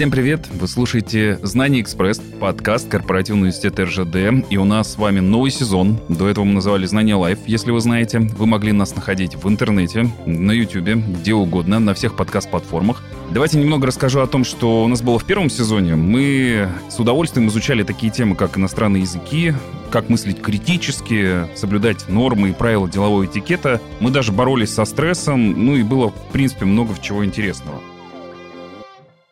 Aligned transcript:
Всем 0.00 0.10
привет! 0.10 0.48
Вы 0.50 0.66
слушаете 0.66 1.38
«Знание 1.42 1.82
Экспресс», 1.82 2.22
подкаст 2.40 2.88
корпоративного 2.88 3.48
университета 3.48 3.84
РЖД. 3.84 4.48
И 4.48 4.56
у 4.56 4.64
нас 4.64 4.94
с 4.94 4.96
вами 4.96 5.20
новый 5.20 5.50
сезон. 5.50 6.00
До 6.08 6.26
этого 6.26 6.46
мы 6.46 6.54
называли 6.54 6.86
«Знание 6.86 7.16
Лайф», 7.16 7.40
если 7.44 7.70
вы 7.70 7.82
знаете. 7.82 8.20
Вы 8.20 8.46
могли 8.46 8.72
нас 8.72 8.96
находить 8.96 9.34
в 9.34 9.46
интернете, 9.46 10.08
на 10.24 10.52
YouTube, 10.52 11.04
где 11.18 11.34
угодно, 11.34 11.80
на 11.80 11.92
всех 11.92 12.16
подкаст-платформах. 12.16 13.02
Давайте 13.30 13.58
немного 13.58 13.88
расскажу 13.88 14.20
о 14.20 14.26
том, 14.26 14.42
что 14.42 14.84
у 14.84 14.88
нас 14.88 15.02
было 15.02 15.18
в 15.18 15.26
первом 15.26 15.50
сезоне. 15.50 15.96
Мы 15.96 16.66
с 16.88 16.98
удовольствием 16.98 17.48
изучали 17.48 17.82
такие 17.82 18.10
темы, 18.10 18.36
как 18.36 18.56
иностранные 18.56 19.02
языки, 19.02 19.52
как 19.90 20.08
мыслить 20.08 20.40
критически, 20.40 21.46
соблюдать 21.56 22.08
нормы 22.08 22.48
и 22.48 22.52
правила 22.54 22.88
делового 22.88 23.26
этикета. 23.26 23.82
Мы 24.00 24.10
даже 24.10 24.32
боролись 24.32 24.72
со 24.72 24.86
стрессом, 24.86 25.66
ну 25.66 25.76
и 25.76 25.82
было, 25.82 26.08
в 26.08 26.32
принципе, 26.32 26.64
много 26.64 26.94
чего 27.02 27.22
интересного. 27.22 27.82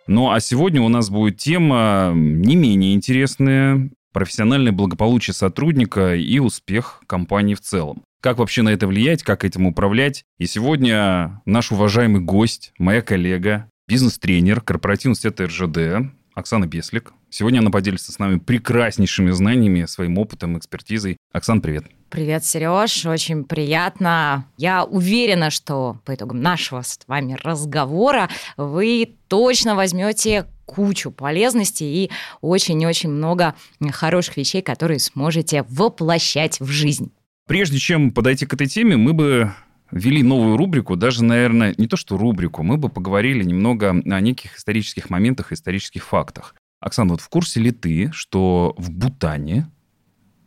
Ну 0.09 0.31
а 0.31 0.41
сегодня 0.41 0.81
у 0.81 0.89
нас 0.89 1.11
будет 1.11 1.37
тема 1.37 2.13
не 2.15 2.57
менее 2.57 2.95
интересная 2.95 3.91
профессиональное 4.15 4.73
благополучие 4.73 5.35
сотрудника 5.35 6.15
и 6.15 6.39
успех 6.39 7.03
компании 7.07 7.55
в 7.55 7.61
целом. 7.61 8.03
Как 8.23 8.39
вообще 8.39 8.63
на 8.63 8.71
это 8.71 8.87
влиять, 8.87 9.23
как 9.23 9.45
этим 9.45 9.67
управлять? 9.67 10.25
И 10.39 10.47
сегодня 10.47 11.43
наш 11.45 11.73
уважаемый 11.73 12.23
гость, 12.23 12.73
моя 12.79 13.03
коллега, 13.03 13.69
бизнес-тренер 13.87 14.63
корпоративного 14.63 15.19
университета 15.23 15.45
РЖД 15.45 16.11
Оксана 16.35 16.67
Беслик. 16.67 17.13
Сегодня 17.29 17.59
она 17.59 17.71
поделится 17.71 18.11
с 18.11 18.19
нами 18.19 18.39
прекраснейшими 18.39 19.31
знаниями, 19.31 19.85
своим 19.85 20.17
опытом, 20.17 20.57
экспертизой. 20.57 21.19
Оксан, 21.33 21.61
привет. 21.61 21.85
Привет, 22.11 22.43
Сереж, 22.43 23.05
очень 23.05 23.45
приятно. 23.45 24.47
Я 24.57 24.85
уверена, 24.85 25.51
что 25.51 26.01
по 26.07 26.15
итогам 26.15 26.41
нашего 26.41 26.81
с 26.81 26.99
вами 27.07 27.37
разговора 27.43 28.31
вы 28.57 29.17
точно 29.29 29.75
возьмете 29.75 30.47
кучу 30.65 31.11
полезностей 31.11 32.05
и 32.05 32.11
очень-очень 32.41 33.11
много 33.11 33.55
хороших 33.91 34.39
вещей, 34.39 34.63
которые 34.63 35.01
сможете 35.01 35.67
воплощать 35.69 36.61
в 36.61 36.67
жизнь. 36.69 37.13
Прежде 37.47 37.79
чем 37.79 38.11
подойти 38.11 38.47
к 38.47 38.55
этой 38.55 38.69
теме, 38.69 38.97
мы 38.97 39.13
бы 39.13 39.53
ввели 39.91 40.23
новую 40.23 40.57
рубрику, 40.57 40.97
даже, 40.97 41.23
наверное, 41.23 41.75
не 41.77 41.89
то 41.89 41.99
что 41.99 42.17
рубрику, 42.17 42.63
мы 42.63 42.79
бы 42.79 42.89
поговорили 42.89 43.45
немного 43.45 43.91
о 43.91 44.21
неких 44.21 44.57
исторических 44.57 45.11
моментах, 45.11 45.53
исторических 45.53 46.07
фактах. 46.07 46.55
Оксана, 46.81 47.13
вот 47.13 47.21
в 47.21 47.29
курсе 47.29 47.61
ли 47.61 47.71
ты, 47.71 48.11
что 48.13 48.75
в 48.79 48.91
Бутане 48.91 49.71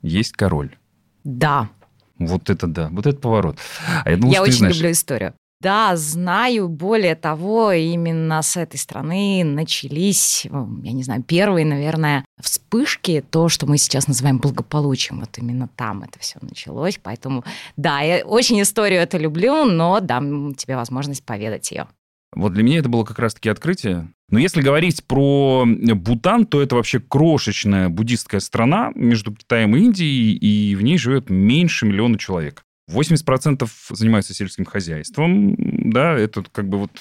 есть 0.01 0.33
король? 0.33 0.75
Да. 1.23 1.69
Вот 2.17 2.49
это 2.49 2.67
да, 2.67 2.89
вот 2.91 3.07
это 3.07 3.17
поворот. 3.17 3.57
А 4.03 4.09
я 4.09 4.17
думал, 4.17 4.33
я 4.33 4.43
очень 4.43 4.59
знаешь... 4.59 4.75
люблю 4.75 4.91
историю. 4.91 5.33
Да, 5.61 5.95
знаю. 5.95 6.69
Более 6.69 7.13
того, 7.15 7.71
именно 7.71 8.41
с 8.41 8.57
этой 8.57 8.77
страны 8.77 9.43
начались, 9.43 10.45
я 10.45 10.91
не 10.91 11.03
знаю, 11.03 11.21
первые, 11.21 11.67
наверное, 11.67 12.25
вспышки, 12.41 13.23
то, 13.29 13.47
что 13.47 13.67
мы 13.67 13.77
сейчас 13.77 14.07
называем 14.07 14.39
благополучием. 14.39 15.19
Вот 15.19 15.37
именно 15.37 15.69
там 15.75 16.01
это 16.01 16.17
все 16.17 16.39
началось. 16.41 16.99
Поэтому, 17.01 17.43
да, 17.77 18.01
я 18.01 18.25
очень 18.25 18.59
историю 18.59 19.01
это 19.01 19.19
люблю, 19.19 19.65
но 19.65 19.99
дам 19.99 20.55
тебе 20.55 20.75
возможность 20.75 21.23
поведать 21.23 21.69
ее. 21.71 21.87
Вот 22.33 22.53
для 22.53 22.63
меня 22.63 22.79
это 22.79 22.89
было 22.89 23.03
как 23.03 23.19
раз-таки 23.19 23.49
открытие. 23.49 24.09
Но 24.29 24.39
если 24.39 24.61
говорить 24.61 25.03
про 25.03 25.65
Бутан, 25.65 26.45
то 26.45 26.61
это 26.61 26.75
вообще 26.75 26.99
крошечная 27.01 27.89
буддистская 27.89 28.39
страна 28.39 28.91
между 28.95 29.33
Китаем 29.33 29.75
и 29.75 29.81
Индией, 29.81 30.33
и 30.35 30.75
в 30.75 30.81
ней 30.81 30.97
живет 30.97 31.29
меньше 31.29 31.85
миллиона 31.85 32.17
человек. 32.17 32.63
80% 32.89 33.69
занимаются 33.89 34.33
сельским 34.33 34.65
хозяйством, 34.65 35.55
да, 35.57 36.13
это 36.13 36.43
как 36.51 36.67
бы 36.69 36.77
вот 36.77 36.91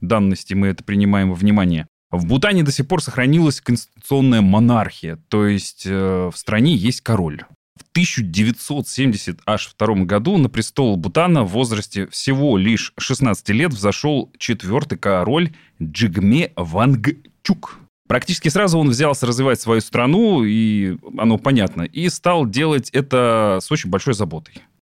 данности, 0.00 0.54
мы 0.54 0.68
это 0.68 0.82
принимаем 0.82 1.30
во 1.30 1.34
внимание. 1.34 1.86
В 2.10 2.26
Бутане 2.26 2.64
до 2.64 2.72
сих 2.72 2.88
пор 2.88 3.02
сохранилась 3.02 3.60
конституционная 3.60 4.40
монархия, 4.40 5.18
то 5.28 5.46
есть 5.46 5.84
э, 5.86 6.30
в 6.32 6.36
стране 6.36 6.74
есть 6.74 7.02
король. 7.02 7.42
В 7.80 7.84
1972 7.92 9.94
году 10.04 10.36
на 10.36 10.50
престол 10.50 10.98
Бутана 10.98 11.44
в 11.44 11.48
возрасте 11.48 12.06
всего 12.08 12.58
лишь 12.58 12.92
16 12.98 13.48
лет 13.50 13.72
взошел 13.72 14.30
четвертый 14.38 14.98
король 14.98 15.54
Джигме 15.82 16.52
Вангчук. 16.56 17.78
Практически 18.06 18.50
сразу 18.50 18.78
он 18.78 18.90
взялся 18.90 19.26
развивать 19.26 19.62
свою 19.62 19.80
страну, 19.80 20.44
и 20.44 20.98
оно 21.16 21.38
понятно, 21.38 21.82
и 21.82 22.10
стал 22.10 22.46
делать 22.46 22.90
это 22.90 23.60
с 23.62 23.72
очень 23.72 23.88
большой 23.88 24.12
заботой. 24.12 24.56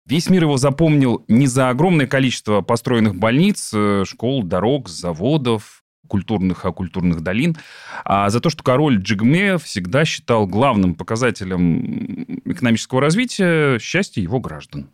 Весь 0.08 0.28
мир 0.30 0.44
его 0.44 0.58
запомнил 0.58 1.24
не 1.28 1.46
за 1.46 1.70
огромное 1.70 2.08
количество 2.08 2.62
построенных 2.62 3.16
больниц, 3.16 3.72
э, 3.76 4.06
школ, 4.08 4.42
дорог, 4.42 4.90
заводов, 4.90 5.81
культурных, 6.12 6.66
оккультурных 6.66 7.22
долин, 7.22 7.56
а 8.04 8.30
за 8.30 8.42
то, 8.42 8.50
что 8.50 8.64
король 8.64 8.98
Джигме 8.98 9.58
всегда 9.58 10.04
считал 10.04 10.46
главным 10.46 10.94
показателем 10.94 12.42
экономического 12.44 13.00
развития 13.00 13.80
счастье 13.80 14.22
его 14.22 14.42
граждан. 14.42 14.90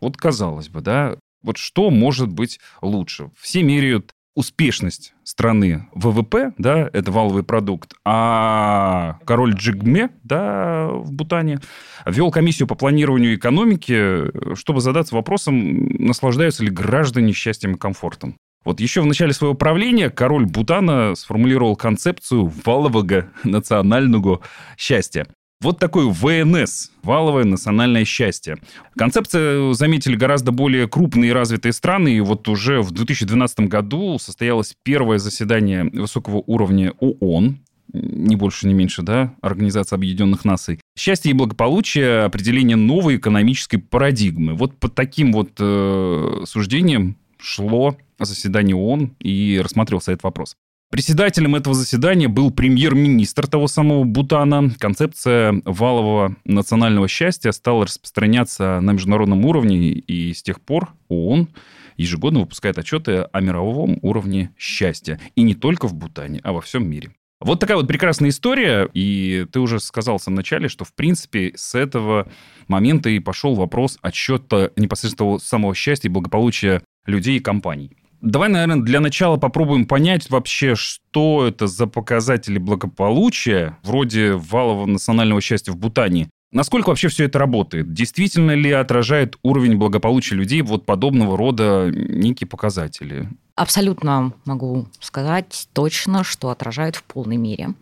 Вот 0.00 0.16
казалось 0.16 0.68
бы, 0.68 0.80
да, 0.80 1.16
вот 1.44 1.58
что 1.58 1.90
может 1.90 2.28
быть 2.28 2.58
лучше? 2.82 3.30
Все 3.40 3.62
меряют 3.62 4.10
успешность 4.34 5.14
страны 5.22 5.86
ВВП, 5.94 6.52
да, 6.58 6.90
это 6.92 7.12
валовый 7.12 7.44
продукт, 7.44 7.94
а 8.04 9.18
король 9.24 9.54
Джигме, 9.54 10.10
да, 10.24 10.88
в 10.90 11.12
Бутане, 11.12 11.60
вел 12.04 12.32
комиссию 12.32 12.66
по 12.66 12.74
планированию 12.74 13.36
экономики, 13.36 14.56
чтобы 14.56 14.80
задаться 14.80 15.14
вопросом, 15.14 15.86
наслаждаются 16.04 16.64
ли 16.64 16.70
граждане 16.70 17.32
счастьем 17.32 17.74
и 17.74 17.78
комфортом. 17.78 18.34
Вот 18.68 18.80
еще 18.80 19.00
в 19.00 19.06
начале 19.06 19.32
своего 19.32 19.54
правления 19.54 20.10
король 20.10 20.44
Бутана 20.44 21.14
сформулировал 21.14 21.74
концепцию 21.74 22.52
валового 22.66 23.24
национального 23.42 24.42
счастья. 24.76 25.26
Вот 25.62 25.78
такой 25.78 26.10
ВНС– 26.10 26.90
валовое 27.02 27.44
национальное 27.44 28.04
счастье. 28.04 28.58
Концепция 28.94 29.72
заметили 29.72 30.16
гораздо 30.16 30.52
более 30.52 30.86
крупные 30.86 31.30
и 31.30 31.32
развитые 31.32 31.72
страны, 31.72 32.18
и 32.18 32.20
вот 32.20 32.46
уже 32.46 32.82
в 32.82 32.90
2012 32.90 33.60
году 33.60 34.18
состоялось 34.18 34.74
первое 34.82 35.16
заседание 35.16 35.84
высокого 35.84 36.42
уровня 36.46 36.92
ООН, 37.00 37.60
не 37.94 38.36
больше, 38.36 38.68
не 38.68 38.74
меньше, 38.74 39.00
да, 39.00 39.34
Организация 39.40 39.96
Объединенных 39.96 40.44
Наций. 40.44 40.78
Счастье 40.94 41.30
и 41.30 41.34
благополучие– 41.34 42.20
определение 42.24 42.76
новой 42.76 43.16
экономической 43.16 43.78
парадигмы. 43.78 44.52
Вот 44.52 44.78
под 44.78 44.94
таким 44.94 45.32
вот 45.32 45.52
э, 45.58 46.42
суждением 46.44 47.16
шло 47.38 47.96
заседание 48.18 48.76
ООН 48.76 49.16
и 49.20 49.60
рассматривался 49.62 50.12
этот 50.12 50.24
вопрос. 50.24 50.56
Председателем 50.90 51.54
этого 51.54 51.74
заседания 51.74 52.28
был 52.28 52.50
премьер-министр 52.50 53.46
того 53.46 53.66
самого 53.66 54.04
Бутана. 54.04 54.70
Концепция 54.78 55.60
валового 55.66 56.34
национального 56.44 57.08
счастья 57.08 57.52
стала 57.52 57.84
распространяться 57.84 58.80
на 58.80 58.92
международном 58.92 59.44
уровне, 59.44 59.90
и 59.90 60.32
с 60.32 60.42
тех 60.42 60.62
пор 60.62 60.94
ООН 61.08 61.48
ежегодно 61.98 62.40
выпускает 62.40 62.78
отчеты 62.78 63.28
о 63.30 63.40
мировом 63.40 63.98
уровне 64.00 64.50
счастья. 64.56 65.20
И 65.34 65.42
не 65.42 65.54
только 65.54 65.88
в 65.88 65.94
Бутане, 65.94 66.40
а 66.42 66.52
во 66.52 66.62
всем 66.62 66.88
мире. 66.88 67.10
Вот 67.40 67.60
такая 67.60 67.76
вот 67.76 67.86
прекрасная 67.86 68.30
история, 68.30 68.88
и 68.94 69.46
ты 69.52 69.60
уже 69.60 69.78
сказал 69.78 70.18
в 70.18 70.22
самом 70.22 70.38
начале, 70.38 70.68
что, 70.68 70.84
в 70.84 70.92
принципе, 70.92 71.52
с 71.54 71.74
этого 71.74 72.28
момента 72.66 73.10
и 73.10 73.20
пошел 73.20 73.54
вопрос 73.54 73.98
отсчета 74.02 74.72
непосредственно 74.76 75.38
самого 75.38 75.74
счастья 75.74 76.08
и 76.08 76.12
благополучия 76.12 76.82
людей 77.08 77.38
и 77.38 77.40
компаний. 77.40 77.96
Давай, 78.20 78.48
наверное, 78.48 78.82
для 78.82 79.00
начала 79.00 79.36
попробуем 79.36 79.86
понять 79.86 80.28
вообще, 80.28 80.74
что 80.74 81.46
это 81.46 81.66
за 81.68 81.86
показатели 81.86 82.58
благополучия, 82.58 83.78
вроде 83.82 84.32
валового 84.32 84.86
национального 84.86 85.40
счастья 85.40 85.72
в 85.72 85.76
Бутане. 85.76 86.28
Насколько 86.50 86.88
вообще 86.88 87.08
все 87.08 87.24
это 87.24 87.38
работает? 87.38 87.92
Действительно 87.92 88.52
ли 88.52 88.72
отражает 88.72 89.36
уровень 89.42 89.76
благополучия 89.76 90.34
людей 90.34 90.62
вот 90.62 90.86
подобного 90.86 91.36
рода 91.36 91.90
некие 91.92 92.48
показатели? 92.48 93.28
Абсолютно 93.54 94.32
могу 94.46 94.86
сказать 94.98 95.68
точно, 95.74 96.24
что 96.24 96.48
отражает 96.48 96.96
в 96.96 97.04
полной 97.04 97.36
мере. 97.36 97.74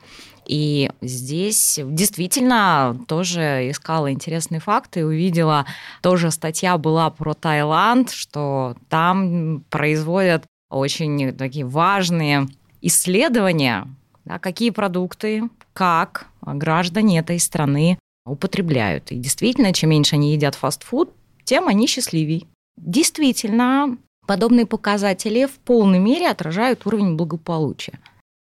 И 0.46 0.90
здесь 1.00 1.80
действительно 1.82 2.98
тоже 3.08 3.70
искала 3.70 4.12
интересные 4.12 4.60
факты, 4.60 5.04
увидела, 5.04 5.66
тоже 6.02 6.30
статья 6.30 6.78
была 6.78 7.10
про 7.10 7.34
Таиланд, 7.34 8.10
что 8.10 8.76
там 8.88 9.64
производят 9.70 10.44
очень 10.70 11.32
такие 11.32 11.66
важные 11.66 12.48
исследования, 12.80 13.88
да, 14.24 14.38
какие 14.38 14.70
продукты, 14.70 15.44
как 15.72 16.26
граждане 16.42 17.18
этой 17.18 17.40
страны 17.40 17.98
употребляют. 18.24 19.12
И 19.12 19.16
действительно, 19.16 19.72
чем 19.72 19.90
меньше 19.90 20.16
они 20.16 20.32
едят 20.32 20.54
фастфуд, 20.54 21.12
тем 21.44 21.68
они 21.68 21.86
счастливее. 21.86 22.42
Действительно, 22.76 23.96
подобные 24.26 24.66
показатели 24.66 25.46
в 25.46 25.58
полной 25.60 25.98
мере 25.98 26.28
отражают 26.28 26.86
уровень 26.86 27.16
благополучия. 27.16 27.98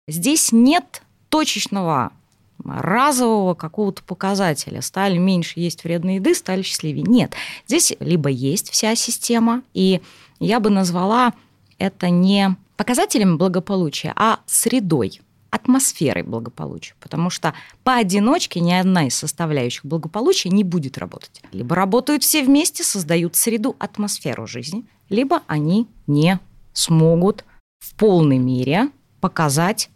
Здесь 0.08 0.52
нет 0.52 1.02
точечного 1.34 2.12
разового 2.64 3.54
какого-то 3.54 4.04
показателя. 4.04 4.81
Стали 4.82 5.19
меньше 5.19 5.58
есть 5.58 5.82
вредной 5.82 6.14
еды, 6.14 6.32
стали 6.32 6.62
счастливее. 6.62 7.02
Нет. 7.02 7.32
Здесь 7.66 7.92
либо 7.98 8.28
есть 8.28 8.70
вся 8.70 8.94
система, 8.94 9.62
и 9.72 10.00
я 10.38 10.60
бы 10.60 10.70
назвала 10.70 11.34
это 11.78 12.08
не 12.08 12.54
показателем 12.76 13.36
благополучия, 13.36 14.12
а 14.14 14.38
средой. 14.46 15.20
атмосферой 15.50 16.22
благополучия, 16.22 16.94
потому 17.00 17.31
что 17.31 17.52
поодиночке 17.82 18.60
ни 18.60 18.72
одна 18.72 19.08
из 19.08 19.16
составляющих 19.16 19.84
благополучия 19.84 20.50
не 20.50 20.62
будет 20.62 20.98
работать. 20.98 21.42
Либо 21.50 21.75
работают 21.75 22.22
все 22.22 22.44
вместе, 22.44 22.84
создают 22.84 23.34
среду, 23.34 23.75
атмосферу 23.81 24.46
жизни, 24.46 24.84
либо 25.08 25.42
они 25.48 25.88
не 26.06 26.38
смогут 26.72 27.44
в 27.81 27.94
полной 27.94 28.38
мере 28.38 28.90
показать, 29.20 29.90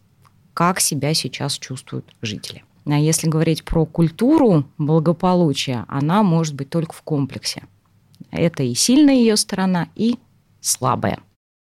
как 0.59 0.81
себя 0.81 1.15
сейчас 1.15 1.57
чувствуют 1.57 2.17
жители. 2.21 2.65
А 2.85 2.99
если 2.99 3.29
говорить 3.29 3.63
про 3.63 3.87
культуру 3.87 4.65
благополучия, 4.77 5.85
она 5.87 6.25
может 6.25 6.57
быть 6.57 6.69
только 6.69 6.95
в 6.95 7.03
комплексе. 7.03 7.63
Это 8.33 8.65
и 8.65 8.75
сильная 8.75 9.15
ее 9.15 9.37
сторона, 9.37 9.87
и 9.95 10.19
слабая. 10.61 11.21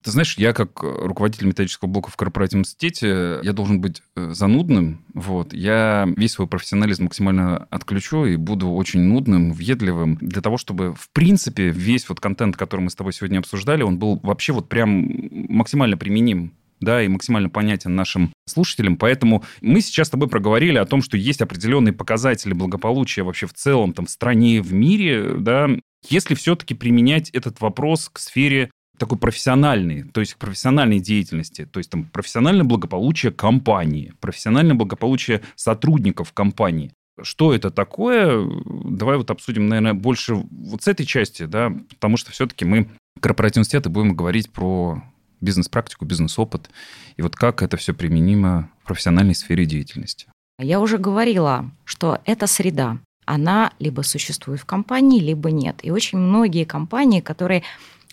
Ты 0.03 0.13
знаешь, 0.13 0.39
я 0.39 0.55
как 0.55 0.83
руководитель 0.83 1.49
методического 1.49 1.87
блока 1.87 2.11
в 2.11 2.17
корпоративном 2.17 2.61
университете, 2.61 3.41
я 3.43 3.53
должен 3.53 3.83
быть 3.83 4.01
э, 4.17 4.31
занудным. 4.33 5.05
Вот. 5.13 5.53
Я 5.53 6.09
весь 6.17 6.33
свой 6.33 6.49
профессионализм 6.49 7.05
максимально 7.05 7.65
отключу 7.69 8.25
и 8.25 8.37
буду 8.37 8.71
очень 8.71 9.01
нудным, 9.01 9.53
въедливым, 9.53 10.17
для 10.17 10.41
того, 10.41 10.57
чтобы, 10.57 10.95
в 10.95 11.11
принципе, 11.11 11.69
весь 11.69 12.09
вот 12.09 12.21
контент, 12.21 12.57
который 12.57 12.81
мы 12.81 12.91
с 12.91 12.95
тобой 12.95 13.13
сегодня 13.13 13.41
обсуждали, 13.41 13.83
он 13.83 13.99
был 13.99 14.19
вообще 14.23 14.55
вот 14.55 14.71
прям 14.71 15.11
максимально 15.31 15.99
применим 15.99 16.55
да, 16.81 17.03
и 17.03 17.09
максимально 17.09 17.49
понятен 17.49 17.95
нашим 17.95 18.33
слушателям. 18.47 18.97
Поэтому 18.97 19.45
мы 19.61 19.81
сейчас 19.81 20.09
с 20.09 20.11
тобой 20.11 20.29
проговорили 20.29 20.79
о 20.79 20.87
том, 20.87 21.03
что 21.03 21.17
есть 21.17 21.41
определенные 21.41 21.93
показатели 21.93 22.53
благополучия 22.53 23.23
вообще 23.23 23.47
в 23.47 23.55
целом 23.55 23.93
там 23.93 24.07
в 24.07 24.11
стране, 24.11 24.61
в 24.61 24.73
мире, 24.73 25.35
да, 25.39 25.69
если 26.09 26.35
все-таки 26.35 26.75
применять 26.75 27.31
этот 27.31 27.61
вопрос 27.61 28.09
к 28.13 28.19
сфере 28.19 28.71
такой 28.99 29.19
профессиональный, 29.19 30.03
то 30.03 30.21
есть 30.21 30.35
к 30.35 30.39
профессиональной 30.39 31.01
деятельности, 31.01 31.65
то 31.65 31.79
есть 31.79 31.91
там 31.91 32.05
профессиональное 32.05 32.65
благополучие 32.65 33.33
компании, 33.33 34.13
профессиональное 34.21 34.75
благополучие 34.75 35.43
сотрудников 35.55 36.33
компании. 36.33 36.93
Что 37.23 37.53
это 37.53 37.71
такое? 37.71 38.49
Давай 38.85 39.17
вот 39.17 39.31
обсудим, 39.31 39.69
наверное, 39.69 39.95
больше 39.95 40.35
вот 40.35 40.83
с 40.83 40.89
этой 40.89 41.07
части, 41.07 41.45
да, 41.47 41.73
потому 41.91 42.17
что 42.17 42.31
все-таки 42.31 42.65
мы 42.65 42.89
корпоративный 43.21 43.67
и 43.73 43.89
будем 43.89 44.15
говорить 44.15 44.51
про 44.51 45.03
бизнес-практику, 45.41 46.05
бизнес-опыт, 46.05 46.71
и 47.17 47.23
вот 47.23 47.37
как 47.37 47.63
это 47.63 47.77
все 47.77 47.95
применимо 47.95 48.71
в 48.83 48.87
профессиональной 48.87 49.35
сфере 49.35 49.67
деятельности. 49.67 50.27
Я 50.59 50.81
уже 50.81 50.99
говорила, 50.99 51.71
что 51.85 52.19
это 52.25 52.47
среда. 52.47 52.99
Она 53.25 53.73
либо 53.79 54.03
существует 54.03 54.61
в 54.61 54.65
компании, 54.65 55.21
либо 55.21 55.51
нет. 55.51 55.77
И 55.83 55.91
очень 55.91 56.19
многие 56.19 56.65
компании, 56.65 57.21
которые 57.21 57.63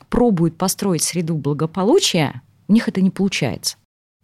пробуют 0.10 0.58
построить 0.58 1.04
среду 1.04 1.36
благополучия, 1.36 2.42
у 2.68 2.74
них 2.74 2.88
это 2.88 3.02
не 3.02 3.10
получается. 3.10 3.78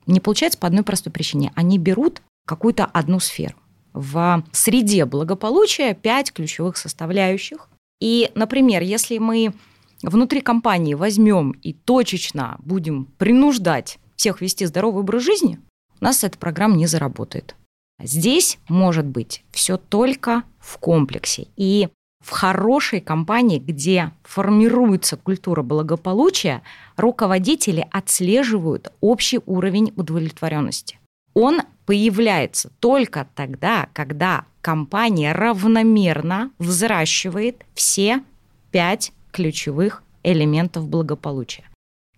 Не 0.05 0.19
получается 0.19 0.59
по 0.59 0.67
одной 0.67 0.83
простой 0.83 1.11
причине. 1.11 1.51
Они 1.55 1.77
берут 1.77 2.21
какую-то 2.45 2.85
одну 2.85 3.19
сферу. 3.19 3.55
В 3.93 4.43
среде 4.51 5.05
благополучия 5.05 5.93
пять 5.93 6.31
ключевых 6.31 6.77
составляющих. 6.77 7.69
И, 7.99 8.31
например, 8.35 8.81
если 8.81 9.17
мы 9.17 9.53
внутри 10.03 10.41
компании 10.41 10.93
возьмем 10.93 11.51
и 11.51 11.73
точечно 11.73 12.57
будем 12.59 13.05
принуждать 13.17 13.99
всех 14.15 14.41
вести 14.41 14.65
здоровый 14.65 15.01
образ 15.01 15.23
жизни, 15.23 15.59
у 15.99 16.03
нас 16.03 16.23
эта 16.23 16.37
программа 16.37 16.75
не 16.75 16.87
заработает. 16.87 17.55
Здесь 18.01 18.57
может 18.67 19.05
быть 19.05 19.43
все 19.51 19.77
только 19.77 20.43
в 20.59 20.77
комплексе. 20.77 21.47
И 21.55 21.89
в 22.23 22.29
хорошей 22.29 23.01
компании, 23.01 23.59
где 23.59 24.11
формируется 24.23 25.17
культура 25.17 25.63
благополучия, 25.63 26.61
руководители 26.97 27.87
отслеживают 27.91 28.91
общий 29.01 29.39
уровень 29.45 29.93
удовлетворенности. 29.95 30.99
Он 31.33 31.61
появляется 31.85 32.71
только 32.79 33.27
тогда, 33.35 33.89
когда 33.93 34.45
компания 34.61 35.33
равномерно 35.33 36.51
взращивает 36.59 37.65
все 37.73 38.23
пять 38.69 39.11
ключевых 39.31 40.03
элементов 40.23 40.87
благополучия. 40.87 41.63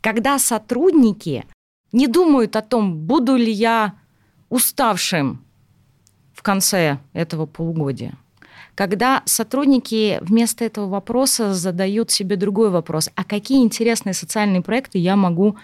Когда 0.01 0.39
сотрудники 0.39 1.45
не 1.91 2.07
думают 2.07 2.55
о 2.55 2.61
том, 2.61 2.97
буду 2.97 3.35
ли 3.35 3.51
я 3.51 3.93
уставшим 4.49 5.43
в 6.33 6.41
конце 6.41 6.99
этого 7.13 7.45
полугодия, 7.45 8.17
когда 8.75 9.21
сотрудники 9.25 10.17
вместо 10.21 10.65
этого 10.65 10.89
вопроса 10.89 11.53
задают 11.53 12.09
себе 12.11 12.35
другой 12.35 12.69
вопрос, 12.69 13.09
а 13.15 13.23
какие 13.23 13.63
интересные 13.63 14.13
социальные 14.13 14.61
проекты 14.61 14.97
я 14.97 15.15
могу 15.15 15.57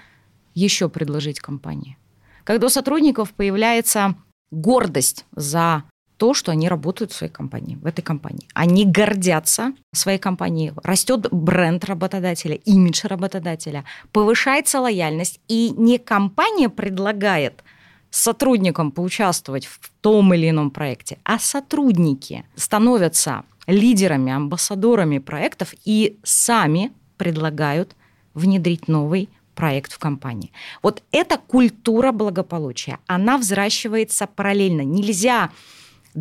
еще 0.54 0.90
предложить 0.90 1.40
компании? 1.40 1.98
Когда 2.44 2.68
у 2.68 2.70
сотрудников 2.70 3.32
появляется 3.34 4.16
гордость 4.52 5.26
за 5.36 5.84
то, 6.20 6.34
что 6.34 6.52
они 6.52 6.68
работают 6.68 7.14
в 7.14 7.16
своей 7.16 7.32
компании, 7.32 7.76
в 7.76 7.86
этой 7.86 8.02
компании. 8.02 8.46
Они 8.54 8.86
гордятся 8.86 9.72
своей 9.94 10.20
компанией, 10.20 10.74
растет 10.84 11.28
бренд 11.32 11.86
работодателя, 11.86 12.56
имидж 12.56 13.08
работодателя, 13.08 13.86
повышается 14.12 14.82
лояльность, 14.82 15.40
и 15.48 15.74
не 15.78 15.98
компания 15.98 16.68
предлагает 16.68 17.64
сотрудникам 18.10 18.92
поучаствовать 18.92 19.66
в 19.66 19.80
том 20.02 20.34
или 20.34 20.50
ином 20.50 20.72
проекте, 20.72 21.20
а 21.24 21.40
сотрудники 21.40 22.44
становятся 22.56 23.44
лидерами, 23.66 24.34
амбассадорами 24.34 25.20
проектов 25.20 25.74
и 25.86 26.20
сами 26.24 26.92
предлагают 27.16 27.96
внедрить 28.34 28.90
новый 28.90 29.30
проект 29.56 29.94
в 29.94 30.00
компании. 30.00 30.52
Вот 30.84 31.02
эта 31.12 31.38
культура 31.38 32.12
благополучия, 32.12 32.98
она 33.08 33.38
взращивается 33.38 34.28
параллельно. 34.28 34.82
Нельзя 34.82 35.50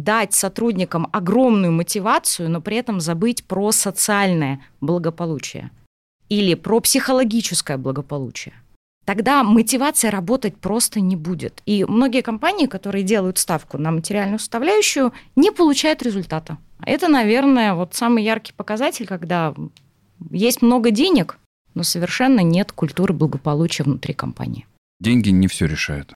дать 0.03 0.35
сотрудникам 0.35 1.09
огромную 1.13 1.73
мотивацию, 1.73 2.51
но 2.51 2.61
при 2.61 2.77
этом 2.77 3.01
забыть 3.01 3.45
про 3.45 3.73
социальное 3.73 4.61
благополучие 4.81 5.71
или 6.29 6.55
про 6.55 6.81
психологическое 6.81 7.77
благополучие 7.77 8.55
тогда 9.09 9.43
мотивация 9.43 10.11
работать 10.11 10.59
просто 10.59 11.01
не 11.01 11.17
будет. 11.17 11.63
И 11.65 11.83
многие 11.87 12.21
компании, 12.21 12.67
которые 12.67 13.05
делают 13.05 13.39
ставку 13.39 13.79
на 13.79 13.91
материальную 13.91 14.39
составляющую, 14.39 15.15
не 15.35 15.51
получают 15.51 16.03
результата. 16.03 16.59
Это, 16.85 17.09
наверное, 17.09 17.73
вот 17.73 17.95
самый 17.95 18.23
яркий 18.23 18.53
показатель, 18.53 19.07
когда 19.07 19.55
есть 20.31 20.61
много 20.61 20.91
денег, 20.91 21.39
но 21.73 21.85
совершенно 21.85 22.41
нет 22.41 22.71
культуры 22.71 23.15
благополучия 23.15 23.83
внутри 23.85 24.13
компании. 24.13 24.67
Деньги 25.01 25.31
не 25.31 25.47
все 25.49 25.65
решают. 25.65 26.13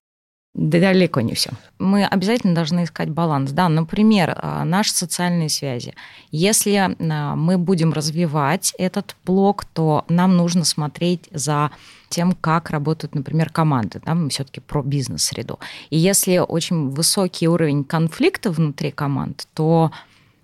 Да 0.55 0.79
далеко 0.79 1.23
не 1.23 1.35
все. 1.35 1.51
Мы 1.79 2.05
обязательно 2.05 2.55
должны 2.55 2.85
искать 2.85 3.09
баланс. 3.09 3.53
Да, 3.53 3.71
например, 3.71 4.37
а, 4.37 4.65
наши 4.65 4.93
социальные 4.93 5.49
связи. 5.49 5.95
Если 6.31 6.75
а, 6.75 7.37
мы 7.37 7.57
будем 7.57 7.95
развивать 7.95 8.75
этот 8.77 9.17
блок, 9.25 9.65
то 9.65 10.05
нам 10.11 10.37
нужно 10.37 10.65
смотреть 10.65 11.29
за 11.33 11.71
тем, 12.11 12.33
как 12.33 12.69
работают, 12.69 13.15
например, 13.15 13.49
команды. 13.49 14.03
Да, 14.05 14.15
мы 14.15 14.29
все-таки 14.29 14.61
про 14.61 14.83
бизнес-среду. 14.83 15.59
И 15.89 15.97
если 15.97 16.37
очень 16.37 16.91
высокий 16.91 17.49
уровень 17.49 17.83
конфликта 17.83 18.51
внутри 18.51 18.91
команд, 18.91 19.49
то 19.55 19.91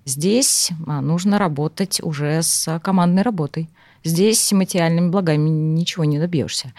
здесь 0.06 0.70
а, 0.86 1.02
нужно 1.02 1.38
работать 1.38 2.00
уже 2.02 2.42
с 2.42 2.80
командной 2.80 3.22
работой. 3.22 3.68
Здесь 4.04 4.52
материальными 4.52 5.10
благами 5.10 5.50
ничего 5.50 6.04
не 6.04 6.18
добьешься. 6.18 6.72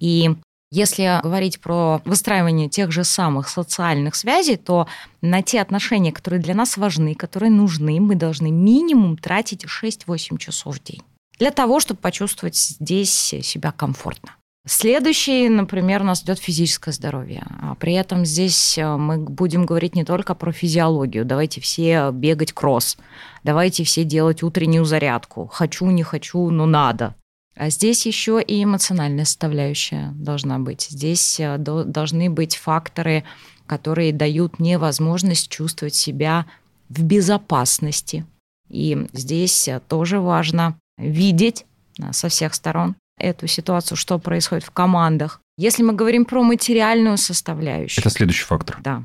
И 0.00 0.36
если 0.74 1.20
говорить 1.22 1.60
про 1.60 2.00
выстраивание 2.04 2.68
тех 2.68 2.90
же 2.90 3.04
самых 3.04 3.48
социальных 3.48 4.14
связей, 4.14 4.56
то 4.56 4.88
на 5.22 5.42
те 5.42 5.60
отношения, 5.60 6.12
которые 6.12 6.42
для 6.42 6.54
нас 6.54 6.76
важны, 6.76 7.14
которые 7.14 7.50
нужны, 7.50 8.00
мы 8.00 8.14
должны 8.14 8.50
минимум 8.50 9.16
тратить 9.16 9.64
6-8 9.64 10.38
часов 10.38 10.76
в 10.76 10.82
день 10.82 11.02
для 11.38 11.50
того, 11.50 11.80
чтобы 11.80 12.00
почувствовать 12.00 12.56
здесь 12.56 13.10
себя 13.12 13.72
комфортно. 13.72 14.36
Следующий, 14.66 15.50
например, 15.50 16.00
у 16.00 16.04
нас 16.04 16.22
идет 16.22 16.38
физическое 16.38 16.92
здоровье. 16.92 17.44
А 17.60 17.74
при 17.74 17.92
этом 17.92 18.24
здесь 18.24 18.78
э, 18.78 18.96
мы 18.96 19.18
будем 19.18 19.66
говорить 19.66 19.94
не 19.94 20.04
только 20.04 20.34
про 20.34 20.52
физиологию. 20.52 21.26
Давайте 21.26 21.60
все 21.60 22.10
бегать 22.10 22.54
кросс. 22.54 22.96
Давайте 23.42 23.84
все 23.84 24.04
делать 24.04 24.42
утреннюю 24.42 24.86
зарядку. 24.86 25.48
Хочу, 25.48 25.90
не 25.90 26.02
хочу, 26.02 26.48
но 26.48 26.64
надо. 26.64 27.14
А 27.56 27.70
здесь 27.70 28.04
еще 28.06 28.42
и 28.42 28.62
эмоциональная 28.64 29.24
составляющая 29.24 30.12
должна 30.16 30.58
быть. 30.58 30.88
Здесь 30.90 31.38
э, 31.38 31.56
должны 31.58 32.28
быть 32.28 32.56
факторы, 32.56 33.24
которые 33.66 34.12
дают 34.12 34.58
мне 34.58 34.76
возможность 34.76 35.48
чувствовать 35.48 35.94
себя 35.94 36.46
в 36.88 37.02
безопасности. 37.02 38.26
И 38.68 39.06
здесь 39.12 39.68
э, 39.68 39.80
тоже 39.86 40.20
важно 40.20 40.76
видеть 40.98 41.64
э, 42.00 42.12
со 42.12 42.28
всех 42.28 42.54
сторон 42.54 42.96
эту 43.18 43.46
ситуацию, 43.46 43.96
что 43.96 44.18
происходит 44.18 44.64
в 44.64 44.72
командах. 44.72 45.40
Если 45.56 45.84
мы 45.84 45.92
говорим 45.92 46.24
про 46.24 46.42
материальную 46.42 47.16
составляющую. 47.16 48.02
Это 48.02 48.10
следующий 48.10 48.44
фактор. 48.44 48.78
Да. 48.82 49.04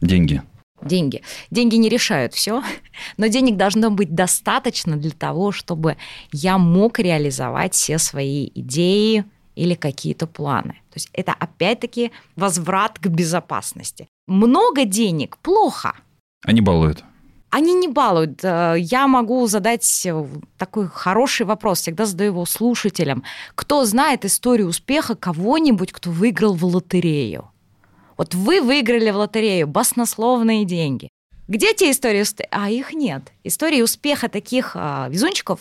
Деньги 0.00 0.42
деньги. 0.84 1.22
Деньги 1.50 1.76
не 1.76 1.88
решают 1.88 2.34
все, 2.34 2.62
но 3.16 3.26
денег 3.26 3.56
должно 3.56 3.90
быть 3.90 4.14
достаточно 4.14 4.96
для 4.96 5.10
того, 5.10 5.52
чтобы 5.52 5.96
я 6.32 6.58
мог 6.58 6.98
реализовать 6.98 7.74
все 7.74 7.98
свои 7.98 8.50
идеи 8.54 9.24
или 9.56 9.74
какие-то 9.74 10.26
планы. 10.26 10.74
То 10.90 10.96
есть 10.96 11.10
это 11.12 11.32
опять-таки 11.32 12.12
возврат 12.36 12.98
к 12.98 13.06
безопасности. 13.06 14.08
Много 14.26 14.84
денег 14.84 15.38
плохо. 15.38 15.94
Они 16.44 16.60
балуют. 16.60 17.04
Они 17.50 17.72
не 17.72 17.86
балуют. 17.86 18.40
Э, 18.42 18.74
я 18.76 19.06
могу 19.06 19.46
задать 19.46 20.08
такой 20.58 20.88
хороший 20.88 21.46
вопрос, 21.46 21.80
всегда 21.80 22.04
задаю 22.04 22.32
его 22.32 22.46
слушателям. 22.46 23.22
Кто 23.54 23.84
знает 23.84 24.24
историю 24.24 24.66
успеха 24.66 25.14
кого-нибудь, 25.14 25.92
кто 25.92 26.10
выиграл 26.10 26.54
в 26.54 26.64
лотерею? 26.64 27.50
Вот 28.16 28.34
вы 28.34 28.60
выиграли 28.60 29.10
в 29.10 29.16
лотерею 29.16 29.66
баснословные 29.66 30.64
деньги. 30.64 31.08
Где 31.46 31.74
те 31.74 31.90
истории? 31.90 32.24
А 32.50 32.70
их 32.70 32.92
нет. 32.92 33.32
Истории 33.42 33.82
успеха 33.82 34.28
таких 34.28 34.72
а, 34.74 35.08
везунчиков 35.10 35.60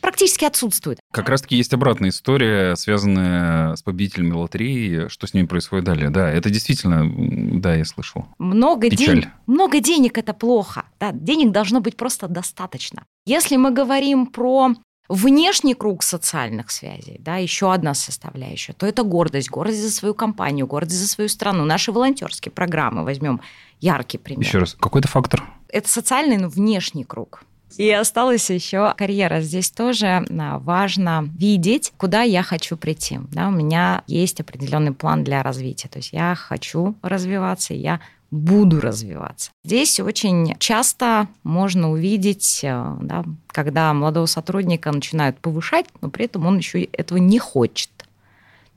практически 0.00 0.44
отсутствует. 0.44 0.98
Как 1.12 1.28
раз-таки 1.28 1.56
есть 1.56 1.72
обратная 1.74 2.10
история, 2.10 2.76
связанная 2.76 3.76
с 3.76 3.82
победителями 3.82 4.32
лотереи, 4.32 5.08
что 5.08 5.26
с 5.26 5.34
ними 5.34 5.46
происходит 5.46 5.84
далее. 5.84 6.10
Да, 6.10 6.30
это 6.30 6.50
действительно, 6.50 7.60
да, 7.60 7.74
я 7.74 7.84
слышал. 7.84 8.26
Много, 8.38 8.88
денег, 8.88 9.28
много 9.46 9.80
денег– 9.80 10.16
это 10.18 10.32
плохо. 10.32 10.84
Да, 10.98 11.12
денег 11.12 11.52
должно 11.52 11.80
быть 11.80 11.96
просто 11.96 12.28
достаточно. 12.28 13.04
Если 13.26 13.56
мы 13.56 13.72
говорим 13.72 14.26
про 14.26 14.74
внешний 15.10 15.74
круг 15.74 16.02
социальных 16.02 16.70
связей, 16.70 17.16
да, 17.18 17.36
еще 17.36 17.72
одна 17.72 17.94
составляющая, 17.94 18.72
то 18.72 18.86
это 18.86 19.02
гордость. 19.02 19.50
Гордость 19.50 19.82
за 19.82 19.90
свою 19.90 20.14
компанию, 20.14 20.66
гордость 20.66 21.00
за 21.00 21.08
свою 21.08 21.28
страну. 21.28 21.64
Наши 21.64 21.90
волонтерские 21.90 22.52
программы, 22.52 23.04
возьмем 23.04 23.40
яркий 23.80 24.18
пример. 24.18 24.46
Еще 24.46 24.58
раз, 24.58 24.76
какой-то 24.78 25.08
фактор? 25.08 25.42
Это 25.68 25.88
социальный, 25.88 26.36
но 26.36 26.48
внешний 26.48 27.04
круг. 27.04 27.42
И 27.76 27.90
осталась 27.90 28.50
еще 28.50 28.94
карьера. 28.96 29.40
Здесь 29.40 29.70
тоже 29.70 30.06
а, 30.28 30.58
важно 30.58 31.28
видеть, 31.36 31.92
куда 31.96 32.22
я 32.22 32.42
хочу 32.42 32.76
прийти. 32.76 33.20
Да, 33.30 33.48
у 33.48 33.52
меня 33.52 34.02
есть 34.06 34.40
определенный 34.40 34.92
план 34.92 35.22
для 35.22 35.42
развития. 35.42 35.88
То 35.88 35.98
есть 35.98 36.12
я 36.12 36.34
хочу 36.34 36.96
развиваться, 37.02 37.74
я 37.74 38.00
буду 38.30 38.80
развиваться. 38.80 39.50
Здесь 39.64 39.98
очень 40.00 40.56
часто 40.58 41.28
можно 41.42 41.90
увидеть, 41.90 42.62
а, 42.64 42.96
да, 43.00 43.24
когда 43.48 43.92
молодого 43.92 44.26
сотрудника 44.26 44.92
начинают 44.92 45.38
повышать, 45.38 45.86
но 46.00 46.10
при 46.10 46.26
этом 46.26 46.46
он 46.46 46.58
еще 46.58 46.84
этого 46.84 47.18
не 47.18 47.38
хочет 47.38 47.90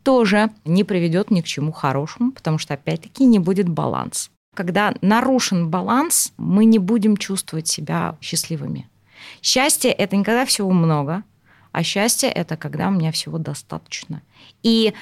тоже 0.03 0.51
не 0.65 0.83
приведет 0.83 1.31
ни 1.31 1.41
к 1.41 1.45
чему 1.45 1.71
хорошему, 1.71 2.31
потому 2.31 2.57
что, 2.57 2.75
опять-таки, 2.75 3.25
не 3.25 3.39
будет 3.39 3.67
баланса. 3.67 4.29
Когда 4.53 4.93
нарушен 5.01 5.69
баланс, 5.69 6.33
мы 6.37 6.65
не 6.65 6.77
будем 6.77 7.17
чувствовать 7.17 7.67
себя 7.67 8.17
счастливыми. 8.21 8.87
Счастье– 9.41 9.91
это 9.91 10.15
не 10.15 10.23
когда 10.23 10.45
всего 10.45 10.71
много, 10.71 11.23
а 11.71 11.81
счастье– 11.81 12.29
это 12.31 12.55
когда 12.55 12.89
у 12.89 12.91
меня 12.91 13.11
всего 13.11 13.39
достаточно. 13.39 14.21
И 14.61 14.93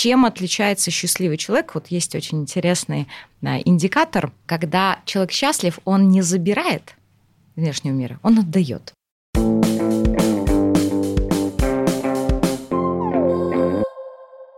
чем 0.00 0.24
отличается 0.24 0.92
счастливый 0.92 1.38
человек? 1.38 1.74
Вот 1.74 1.88
есть 1.88 2.14
очень 2.14 2.42
интересный 2.42 3.08
индикатор, 3.42 4.32
когда 4.46 5.00
человек 5.04 5.32
счастлив, 5.32 5.80
он 5.84 6.08
не 6.08 6.22
забирает 6.22 6.94
внешнего 7.56 7.94
мира, 7.94 8.20
он 8.22 8.38
отдает. 8.38 8.92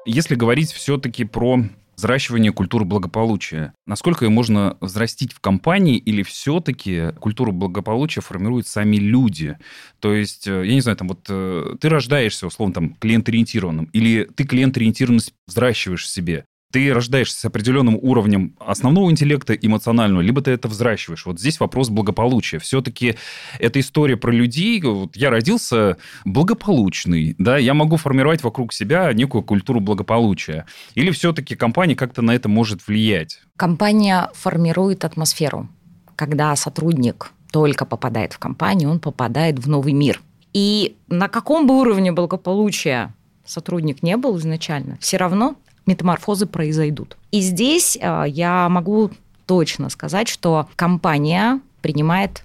Если 0.04 0.34
говорить 0.34 0.72
все-таки 0.72 1.24
про 1.24 1.64
взращивание 2.00 2.50
культуры 2.50 2.86
благополучия. 2.86 3.74
Насколько 3.86 4.24
ее 4.24 4.30
можно 4.30 4.78
взрастить 4.80 5.34
в 5.34 5.40
компании 5.40 5.98
или 5.98 6.22
все-таки 6.22 7.12
культуру 7.20 7.52
благополучия 7.52 8.22
формируют 8.22 8.66
сами 8.66 8.96
люди? 8.96 9.58
То 10.00 10.14
есть, 10.14 10.48
э, 10.48 10.66
я 10.66 10.74
не 10.74 10.80
знаю, 10.80 10.96
там 10.96 11.08
вот 11.08 11.26
э, 11.28 11.76
ты 11.78 11.88
рождаешься, 11.90 12.46
условно, 12.46 12.74
там, 12.74 12.94
клиент-ориентированным, 12.94 13.90
или 13.92 14.24
ты 14.24 14.44
клиент-ориентированность 14.44 15.34
взращиваешь 15.46 16.04
в 16.04 16.08
себе 16.08 16.46
ты 16.70 16.92
рождаешься 16.92 17.38
с 17.38 17.44
определенным 17.44 17.98
уровнем 18.00 18.54
основного 18.58 19.10
интеллекта 19.10 19.54
эмоционального, 19.54 20.20
либо 20.20 20.40
ты 20.40 20.52
это 20.52 20.68
взращиваешь. 20.68 21.26
Вот 21.26 21.40
здесь 21.40 21.58
вопрос 21.60 21.88
благополучия. 21.88 22.58
Все-таки 22.58 23.16
эта 23.58 23.80
история 23.80 24.16
про 24.16 24.30
людей. 24.30 24.80
Вот 24.82 25.16
я 25.16 25.30
родился 25.30 25.96
благополучный, 26.24 27.34
да, 27.38 27.58
я 27.58 27.74
могу 27.74 27.96
формировать 27.96 28.42
вокруг 28.42 28.72
себя 28.72 29.12
некую 29.12 29.42
культуру 29.42 29.80
благополучия. 29.80 30.66
Или 30.94 31.10
все-таки 31.10 31.56
компания 31.56 31.96
как-то 31.96 32.22
на 32.22 32.32
это 32.32 32.48
может 32.48 32.86
влиять? 32.86 33.40
Компания 33.56 34.30
формирует 34.34 35.04
атмосферу. 35.04 35.68
Когда 36.16 36.54
сотрудник 36.54 37.32
только 37.50 37.84
попадает 37.84 38.32
в 38.32 38.38
компанию, 38.38 38.90
он 38.90 39.00
попадает 39.00 39.58
в 39.58 39.68
новый 39.68 39.92
мир. 39.92 40.20
И 40.52 40.96
на 41.08 41.28
каком 41.28 41.66
бы 41.66 41.78
уровне 41.78 42.12
благополучия 42.12 43.14
сотрудник 43.44 44.02
не 44.02 44.16
был 44.16 44.38
изначально, 44.38 44.98
все 45.00 45.16
равно 45.16 45.56
метаморфозы 45.90 46.46
произойдут. 46.46 47.16
И 47.30 47.40
здесь 47.40 47.98
э, 48.00 48.24
я 48.28 48.68
могу 48.68 49.10
точно 49.46 49.90
сказать, 49.90 50.28
что 50.28 50.68
компания 50.76 51.60
принимает 51.82 52.44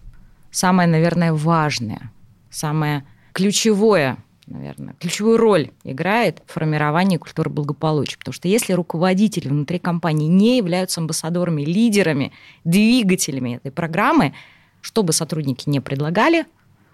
самое, 0.51 0.89
наверное, 0.89 1.33
важное, 1.33 2.11
самое 2.49 3.05
ключевое 3.33 4.17
наверное, 4.47 4.95
ключевую 4.99 5.37
роль 5.37 5.71
играет 5.83 6.41
в 6.45 6.53
формировании 6.53 7.17
культуры 7.17 7.49
благополучия. 7.49 8.17
Потому 8.17 8.33
что 8.33 8.47
если 8.47 8.73
руководители 8.73 9.47
внутри 9.47 9.79
компании 9.79 10.27
не 10.27 10.57
являются 10.57 11.01
амбассадорами, 11.01 11.63
лидерами, 11.63 12.31
двигателями 12.63 13.55
этой 13.55 13.71
программы, 13.71 14.33
что 14.81 15.03
бы 15.03 15.13
сотрудники 15.13 15.67
не 15.67 15.79
предлагали, 15.79 16.45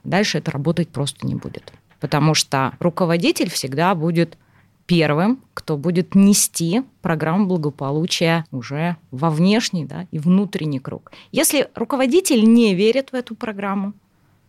дальше 0.04 0.38
это 0.38 0.52
работать 0.52 0.90
просто 0.90 1.28
не 1.28 1.36
будет. 1.36 1.74
Потому 2.00 2.34
что 2.34 2.74
руководитель 2.80 3.50
всегда 3.50 3.94
будет 3.96 4.38
первым, 4.86 5.44
кто 5.54 5.78
будет 5.78 6.16
нести 6.16 6.84
программу 7.02 7.46
благополучия 7.46 8.46
уже 8.52 8.98
во 9.12 9.30
внешний 9.30 9.86
да, 9.86 10.08
и 10.12 10.20
внутренний 10.20 10.80
круг. 10.80 11.12
Если 11.32 11.70
руководитель 11.76 12.44
не 12.44 12.76
верит 12.76 13.12
в 13.12 13.16
эту 13.16 13.36
программу, 13.36 13.94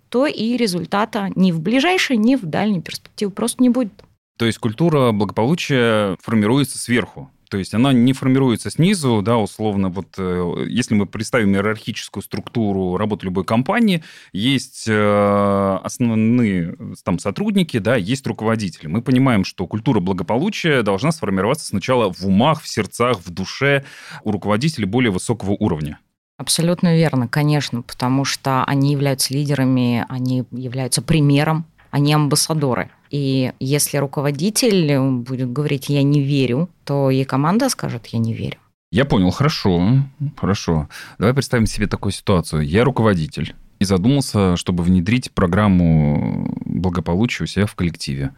то 0.09 0.27
и 0.27 0.57
результата 0.57 1.31
ни 1.35 1.53
в 1.53 1.61
ближайшей, 1.61 2.17
ни 2.17 2.37
в 2.37 2.45
дальней 2.45 2.83
перспективе 2.83 3.31
просто 3.31 3.63
не 3.63 3.71
будет. 3.71 3.93
То 4.39 4.47
есть 4.47 4.59
культура 4.59 5.13
благополучия 5.13 6.17
формируется 6.21 6.79
сверху. 6.79 7.31
То 7.53 7.59
есть 7.59 7.75
она 7.75 7.93
не 7.93 8.15
формируется 8.15 8.71
снизу, 8.71 9.21
да, 9.21 9.37
условно, 9.37 9.91
вот 9.91 10.15
э, 10.17 10.65
если 10.71 10.95
мы 10.95 11.05
представим 11.05 11.55
иерархическую 11.55 12.23
структуру 12.23 12.97
работы 12.97 13.27
любой 13.27 13.45
компании, 13.45 14.03
есть 14.33 14.87
э, 14.89 15.79
основные 15.83 16.75
там 17.05 17.19
сотрудники, 17.19 17.77
да, 17.79 17.95
есть 17.97 18.27
руководители. 18.27 18.87
Мы 18.87 19.03
понимаем, 19.03 19.45
что 19.45 19.67
культура 19.67 20.01
благополучия 20.01 20.83
должна 20.83 21.13
сформироваться 21.13 21.67
сначала 21.67 22.11
в 22.11 22.27
умах, 22.27 22.63
в 22.63 22.69
сердцах, 22.71 23.19
в 23.19 23.29
душе 23.29 23.85
у 24.25 24.31
руководителей 24.33 24.87
более 24.87 25.11
высокого 25.11 25.51
уровня. 25.51 25.99
Абсолютно 26.39 26.97
верно, 26.97 27.29
конечно, 27.29 27.83
потому 27.83 28.25
что 28.25 28.65
они 28.65 28.93
являются 28.93 29.35
лидерами, 29.35 30.07
они 30.09 30.45
являются 30.51 31.03
примером, 31.03 31.67
они 31.93 32.13
амбассадоры. 32.15 32.91
И 33.11 33.53
если 33.61 33.99
руководитель 33.99 34.99
будет 34.99 35.53
говорить 35.53 35.91
«я 35.91 36.03
не 36.03 36.21
верю», 36.23 36.69
то 36.85 37.11
и 37.11 37.23
команда 37.23 37.69
скажет 37.69 38.07
«я 38.09 38.19
не 38.19 38.33
верю». 38.33 38.59
Я 38.91 39.05
понял, 39.05 39.31
хорошо, 39.31 40.03
хорошо. 40.37 40.89
Давай 41.19 41.35
представим 41.35 41.67
себе 41.67 41.87
такую 41.87 42.13
ситуацию. 42.13 42.63
Я 42.63 42.85
руководитель 42.85 43.55
и 43.79 43.85
задумался, 43.85 44.57
чтобы 44.57 44.83
внедрить 44.83 45.33
программу 45.33 46.55
благополучия 46.65 47.45
у 47.45 47.47
себя 47.47 47.67
в 47.67 47.75
коллективе. 47.75 48.35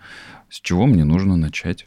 С 0.50 0.60
чего 0.60 0.86
мне 0.86 1.04
нужно 1.04 1.36
начать? 1.36 1.86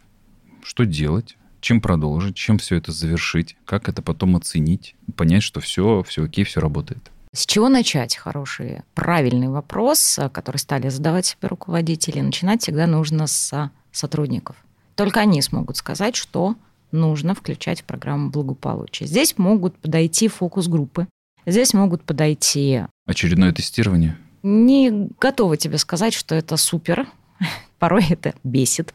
Что 0.63 0.85
делать? 0.85 1.37
Чем 1.59 1.81
продолжить? 1.81 2.35
Чем 2.35 2.59
все 2.59 2.75
это 2.77 2.91
завершить? 2.91 3.57
Как 3.65 3.89
это 3.89 4.01
потом 4.01 4.35
оценить? 4.37 4.95
Понять, 5.15 5.43
что 5.43 5.59
все, 5.59 6.03
все 6.07 6.23
окей, 6.23 6.45
все 6.45 6.61
работает. 6.61 7.11
С 7.33 7.45
чего 7.45 7.69
начать? 7.69 8.15
Хороший, 8.15 8.81
правильный 8.95 9.49
вопрос, 9.49 10.17
э, 10.17 10.29
который 10.29 10.57
стали 10.57 10.89
задавать 10.89 11.25
себе 11.25 11.47
руководители. 11.47 12.19
Начинать 12.19 12.61
всегда 12.61 12.87
нужно 12.87 13.27
с 13.27 13.71
сотрудников. 13.91 14.55
Только 14.95 15.19
они 15.19 15.41
смогут 15.41 15.77
сказать, 15.77 16.15
что 16.15 16.55
нужно 16.91 17.35
включать 17.35 17.81
в 17.81 17.83
программу 17.83 18.29
благополучия. 18.29 19.05
Здесь 19.05 19.37
могут 19.37 19.77
подойти 19.77 20.27
фокус-группы, 20.27 21.07
здесь 21.45 21.73
могут 21.73 22.03
подойти... 22.03 22.83
Очередное 23.05 23.51
тестирование? 23.51 24.17
Не 24.43 25.09
готова 25.19 25.57
тебе 25.57 25.77
сказать, 25.77 26.13
что 26.13 26.35
это 26.35 26.57
супер. 26.57 27.07
Порой 27.79 28.05
это 28.09 28.33
бесит 28.43 28.93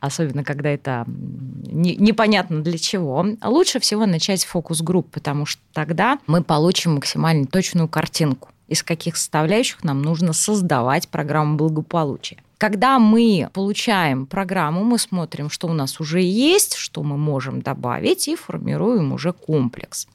особенно 0.00 0.44
когда 0.44 0.70
это 0.70 1.04
не, 1.06 1.96
непонятно 1.96 2.62
для 2.62 2.78
чего, 2.78 3.26
лучше 3.42 3.80
всего 3.80 4.06
начать 4.06 4.44
фокус-групп, 4.44 5.10
потому 5.10 5.46
что 5.46 5.62
тогда 5.72 6.18
мы 6.26 6.42
получим 6.42 6.94
максимально 6.94 7.46
точную 7.46 7.88
картинку, 7.88 8.50
из 8.68 8.82
каких 8.82 9.16
составляющих 9.16 9.84
нам 9.84 10.02
нужно 10.02 10.32
создавать 10.32 11.08
программу 11.08 11.56
благополучия. 11.56 12.38
Когда 12.60 12.98
мы 12.98 13.48
получаем 13.54 14.26
программу, 14.26 14.84
мы 14.84 14.98
смотрим, 14.98 15.48
что 15.48 15.66
у 15.66 15.72
нас 15.72 15.98
уже 15.98 16.20
есть, 16.20 16.74
что 16.74 17.02
мы 17.02 17.16
можем 17.16 17.62
добавить, 17.62 18.28
и 18.28 18.36
формируем 18.36 19.14
уже 19.14 19.32
комплекс. 19.32 20.06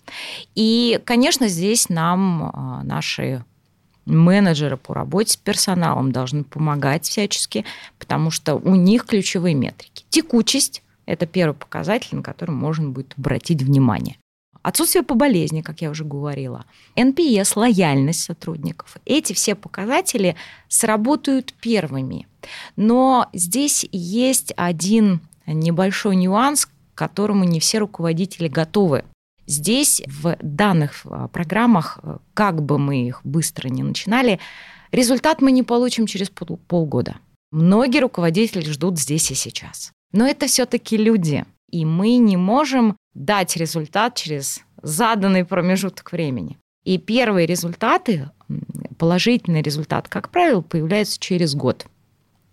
И, 0.54 1.02
конечно, 1.06 1.48
здесь 1.48 1.90
нам 1.90 2.52
а, 2.54 2.84
наши 2.84 3.44
менеджеры 4.06 4.78
по 4.78 4.94
работе 4.94 5.34
с 5.34 5.38
персоналом 5.38 6.12
должны 6.12 6.44
помогать 6.44 7.06
всячески, 7.06 7.66
потому 7.98 8.32
что 8.32 8.56
у 8.56 8.76
них 8.76 9.06
ключевые 9.06 9.56
метрики. 9.56 10.06
Текучесть– 10.10 10.84
это 11.06 11.26
первый 11.26 11.54
показатель, 11.54 12.16
на 12.16 12.24
который 12.24 12.52
можно 12.52 12.90
будет 12.90 13.14
обратить 13.18 13.62
внимание. 13.62 14.18
Отсутствие 14.66 15.04
по 15.04 15.14
болезни, 15.14 15.62
как 15.62 15.82
я 15.82 15.92
уже 15.92 16.04
говорила. 16.04 16.66
NPS, 16.96 17.56
лояльность 17.56 18.24
сотрудников. 18.24 18.98
Эти 19.06 19.34
все 19.34 19.54
показатели 19.54 20.36
сработают 20.70 21.54
первыми. 21.54 22.28
Но 22.76 23.28
здесь 23.32 23.86
есть 23.92 24.54
один 24.58 25.22
небольшой 25.46 26.16
нюанс, 26.16 26.66
к 26.66 26.72
которому 26.96 27.44
не 27.44 27.60
все 27.60 27.78
руководители 27.78 28.48
готовы. 28.48 29.06
Здесь 29.48 30.02
в 30.08 30.38
данных 30.42 31.02
а, 31.06 31.28
программах, 31.28 32.00
э, 32.02 32.18
как 32.34 32.64
бы 32.64 32.80
мы 32.80 33.08
их 33.08 33.22
быстро 33.24 33.70
не 33.70 33.84
начинали, 33.84 34.40
результат 34.92 35.42
мы 35.42 35.52
не 35.52 35.64
получим 35.64 36.08
через 36.08 36.30
полгода. 36.30 37.18
Многие 37.52 38.00
руководители 38.00 38.70
ждут 38.70 39.00
здесь 39.00 39.30
и 39.32 39.36
сейчас. 39.36 39.92
Но 40.12 40.26
это 40.26 40.48
все-таки 40.48 40.98
люди, 40.98 41.46
и 41.70 41.86
мы 41.86 42.18
не 42.18 42.38
можем 42.38 42.98
дать 43.14 43.56
результат 43.56 44.16
через 44.16 44.62
заданный 44.82 45.46
промежуток 45.46 46.12
времени. 46.12 46.58
И 46.84 46.98
первые 46.98 47.48
результаты, 47.48 48.30
положительный 48.98 49.62
результат, 49.62 50.08
как 50.08 50.30
правило, 50.30 50.62
появляются 50.62 51.20
через 51.20 51.56
год. 51.56 51.86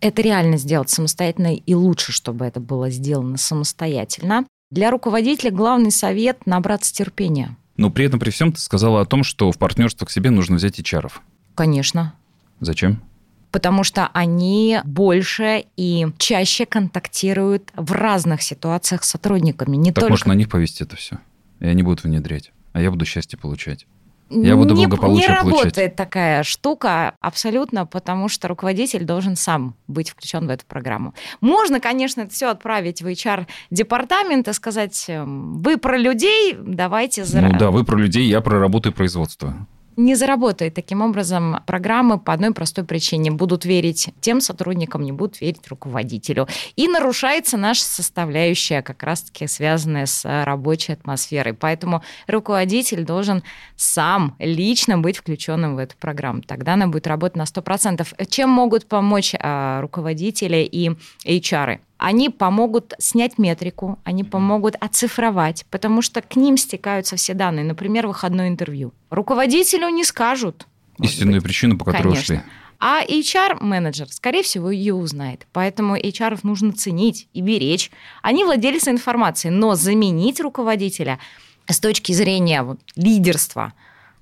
Это 0.01 0.23
реально 0.23 0.57
сделать 0.57 0.91
самостоятельно, 0.91 1.55
и 1.55 1.75
лучше, 1.75 2.13
чтобы 2.13 2.45
это 2.45 2.59
было 2.59 2.91
сделано 2.91 3.37
самостоятельно. 3.37 4.47
Для 4.73 4.91
руководителя 4.91 5.51
главный 5.51 5.91
совет– 5.91 6.39
набраться 6.47 6.95
терпения. 6.95 7.59
Но 7.77 7.91
при 7.91 8.07
этом, 8.07 8.19
при 8.19 8.31
всем, 8.31 8.55
ты 8.55 8.59
сказала 8.59 9.03
о 9.03 9.05
том, 9.05 9.23
что 9.23 9.53
в 9.53 9.59
партнерство 9.59 10.07
к 10.07 10.11
себе 10.11 10.31
нужно 10.31 10.57
взять 10.57 10.81
HR. 10.81 11.13
Конечно. 11.55 12.15
Зачем? 12.59 13.03
Потому 13.51 13.85
что 13.85 14.09
они 14.15 14.81
больше 14.85 15.67
и 15.77 16.07
чаще 16.17 16.65
контактируют 16.65 17.71
в 17.77 17.93
разных 17.93 18.41
ситуациях 18.41 19.05
с 19.05 19.11
сотрудниками. 19.11 19.77
Не 19.77 19.93
так 19.93 20.05
только... 20.05 20.13
может 20.13 20.25
на 20.25 20.33
них 20.33 20.49
повести 20.49 20.85
это 20.85 20.97
все? 20.97 21.19
И 21.61 21.67
они 21.67 21.83
будут 21.83 22.03
внедрять. 22.03 22.51
А 22.73 22.81
я 22.81 22.91
буду 22.91 23.05
счастье 23.05 23.39
получать. 23.39 23.87
Я 24.33 24.57
буду 24.57 24.75
не, 24.75 24.87
благополучие 24.87 25.29
не 25.29 25.41
получать. 25.41 25.65
работает 25.65 25.97
такая 25.97 26.43
штука 26.43 27.15
абсолютно, 27.21 27.87
потому 27.87 28.29
что 28.29 28.49
руководитель 28.49 29.05
должен 29.05 29.37
сам 29.37 29.75
быть 29.87 30.11
включен 30.11 30.47
в 30.47 30.51
эту 30.51 30.65
программу. 30.67 31.15
Можно, 31.41 31.81
конечно, 31.81 32.23
это 32.23 32.31
все 32.31 32.47
отправить 32.47 33.03
в 33.03 33.07
HR-департамент 33.07 34.49
и 34.49 34.53
сказать, 34.53 35.05
эм, 35.09 35.63
вы 35.63 35.77
про 35.77 35.97
людей, 35.97 36.57
давайте... 36.59 37.25
Ну 37.33 37.59
да, 37.59 37.71
вы 37.71 37.85
про 37.85 37.97
людей, 37.97 38.27
я 38.27 38.41
про 38.41 38.59
работу 38.59 38.91
и 38.91 38.93
производство 38.93 39.67
не 39.97 40.15
заработает. 40.15 40.75
Таким 40.75 41.03
образом, 41.03 41.61
программы 41.67 42.19
по 42.19 42.33
одной 42.33 42.53
простой 42.53 42.85
причине 42.85 43.31
будут 43.31 43.65
верить 43.65 44.11
тем 44.21 44.41
сотрудникам, 44.41 45.03
не 45.03 45.13
будут 45.13 45.41
верить 45.41 45.67
руководителю. 45.69 46.49
И 46.77 46.89
нарушается 46.89 47.57
наша 47.57 47.85
составляющая, 47.85 48.83
как 48.83 49.03
раз-таки 49.03 49.47
связанная 49.47 50.07
с 50.07 50.25
рабочей 50.45 50.93
атмосферой. 50.93 51.55
Поэтому 51.55 52.03
руководитель 52.27 53.05
должен 53.05 53.43
сам 53.77 54.37
лично 54.39 54.99
быть 54.99 55.17
включенным 55.17 55.77
в 55.77 55.79
эту 55.79 55.97
программу. 55.97 56.43
Тогда 56.43 56.75
она 56.75 56.87
будет 56.87 57.07
работать 57.07 57.37
на 57.37 57.43
100%. 57.45 58.27
Чем 58.29 58.51
могут 58.51 58.87
помочь 58.87 59.35
а, 59.39 59.81
руководители 59.81 60.69
и 60.71 60.91
HR? 61.25 61.81
Они 62.03 62.31
помогут 62.31 62.95
снять 62.99 63.39
метрику, 63.39 63.99
они 64.03 64.25
помогут 64.25 64.75
оцифровать, 64.81 65.65
потому 65.71 66.03
что 66.03 66.21
к 66.21 66.35
ним 66.35 66.57
стекаются 66.57 67.15
все 67.15 67.33
данные, 67.33 67.65
например, 67.65 68.09
выходное 68.09 68.49
интервью. 68.49 68.93
Руководителю 69.11 69.89
не 69.89 70.03
скажут. 70.03 70.67
Истинную 70.99 71.37
быть. 71.37 71.45
причину, 71.45 71.79
по 71.79 71.85
которой 71.85 72.15
Конечно. 72.15 72.35
ушли. 72.35 72.45
А 72.81 73.05
HR-менеджер, 73.05 74.09
скорее 74.11 74.43
всего, 74.43 74.73
ее 74.73 74.95
узнает. 74.95 75.47
Поэтому 75.53 75.97
HR 75.97 76.41
нужно 76.43 76.73
ценить 76.73 77.29
и 77.35 77.41
беречь. 77.41 77.93
Они 78.21 78.45
владельцы 78.45 78.91
информации, 78.91 79.51
но 79.51 79.77
заменить 79.77 80.41
руководителя 80.41 81.21
с 81.69 81.79
точки 81.79 82.11
зрения 82.11 82.65
вот, 82.65 82.81
лидерства 82.97 83.75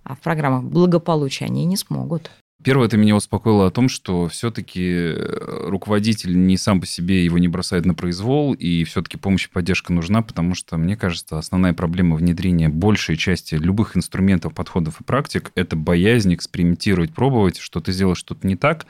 в 0.04 0.16
программах 0.16 0.64
благополучия 0.64 1.46
они 1.46 1.64
не 1.64 1.78
смогут. 1.78 2.30
Первое, 2.62 2.88
это 2.88 2.98
меня 2.98 3.16
успокоило 3.16 3.66
о 3.66 3.70
том, 3.70 3.88
что 3.88 4.28
все-таки 4.28 4.84
э, 4.84 5.68
руководитель 5.68 6.46
не 6.46 6.58
сам 6.58 6.80
по 6.80 6.86
себе 6.86 7.24
его 7.24 7.38
не 7.38 7.48
бросает 7.48 7.86
на 7.86 7.94
произвол, 7.94 8.52
и 8.52 8.84
все-таки 8.84 9.16
помощь 9.16 9.46
и 9.46 9.50
поддержка 9.50 9.94
нужна, 9.94 10.20
потому 10.20 10.54
что, 10.54 10.76
мне 10.76 10.94
кажется, 10.94 11.38
основная 11.38 11.72
проблема 11.72 12.16
внедрения 12.16 12.68
большей 12.68 13.16
части 13.16 13.54
любых 13.54 13.96
инструментов, 13.96 14.52
подходов 14.52 15.00
и 15.00 15.04
практик– 15.04 15.52
это 15.54 15.74
боязнь 15.74 16.34
экспериментировать, 16.34 17.14
пробовать, 17.14 17.58
что 17.58 17.80
ты 17.80 17.92
сделаешь 17.92 18.18
что-то 18.18 18.46
не 18.46 18.56
так, 18.56 18.84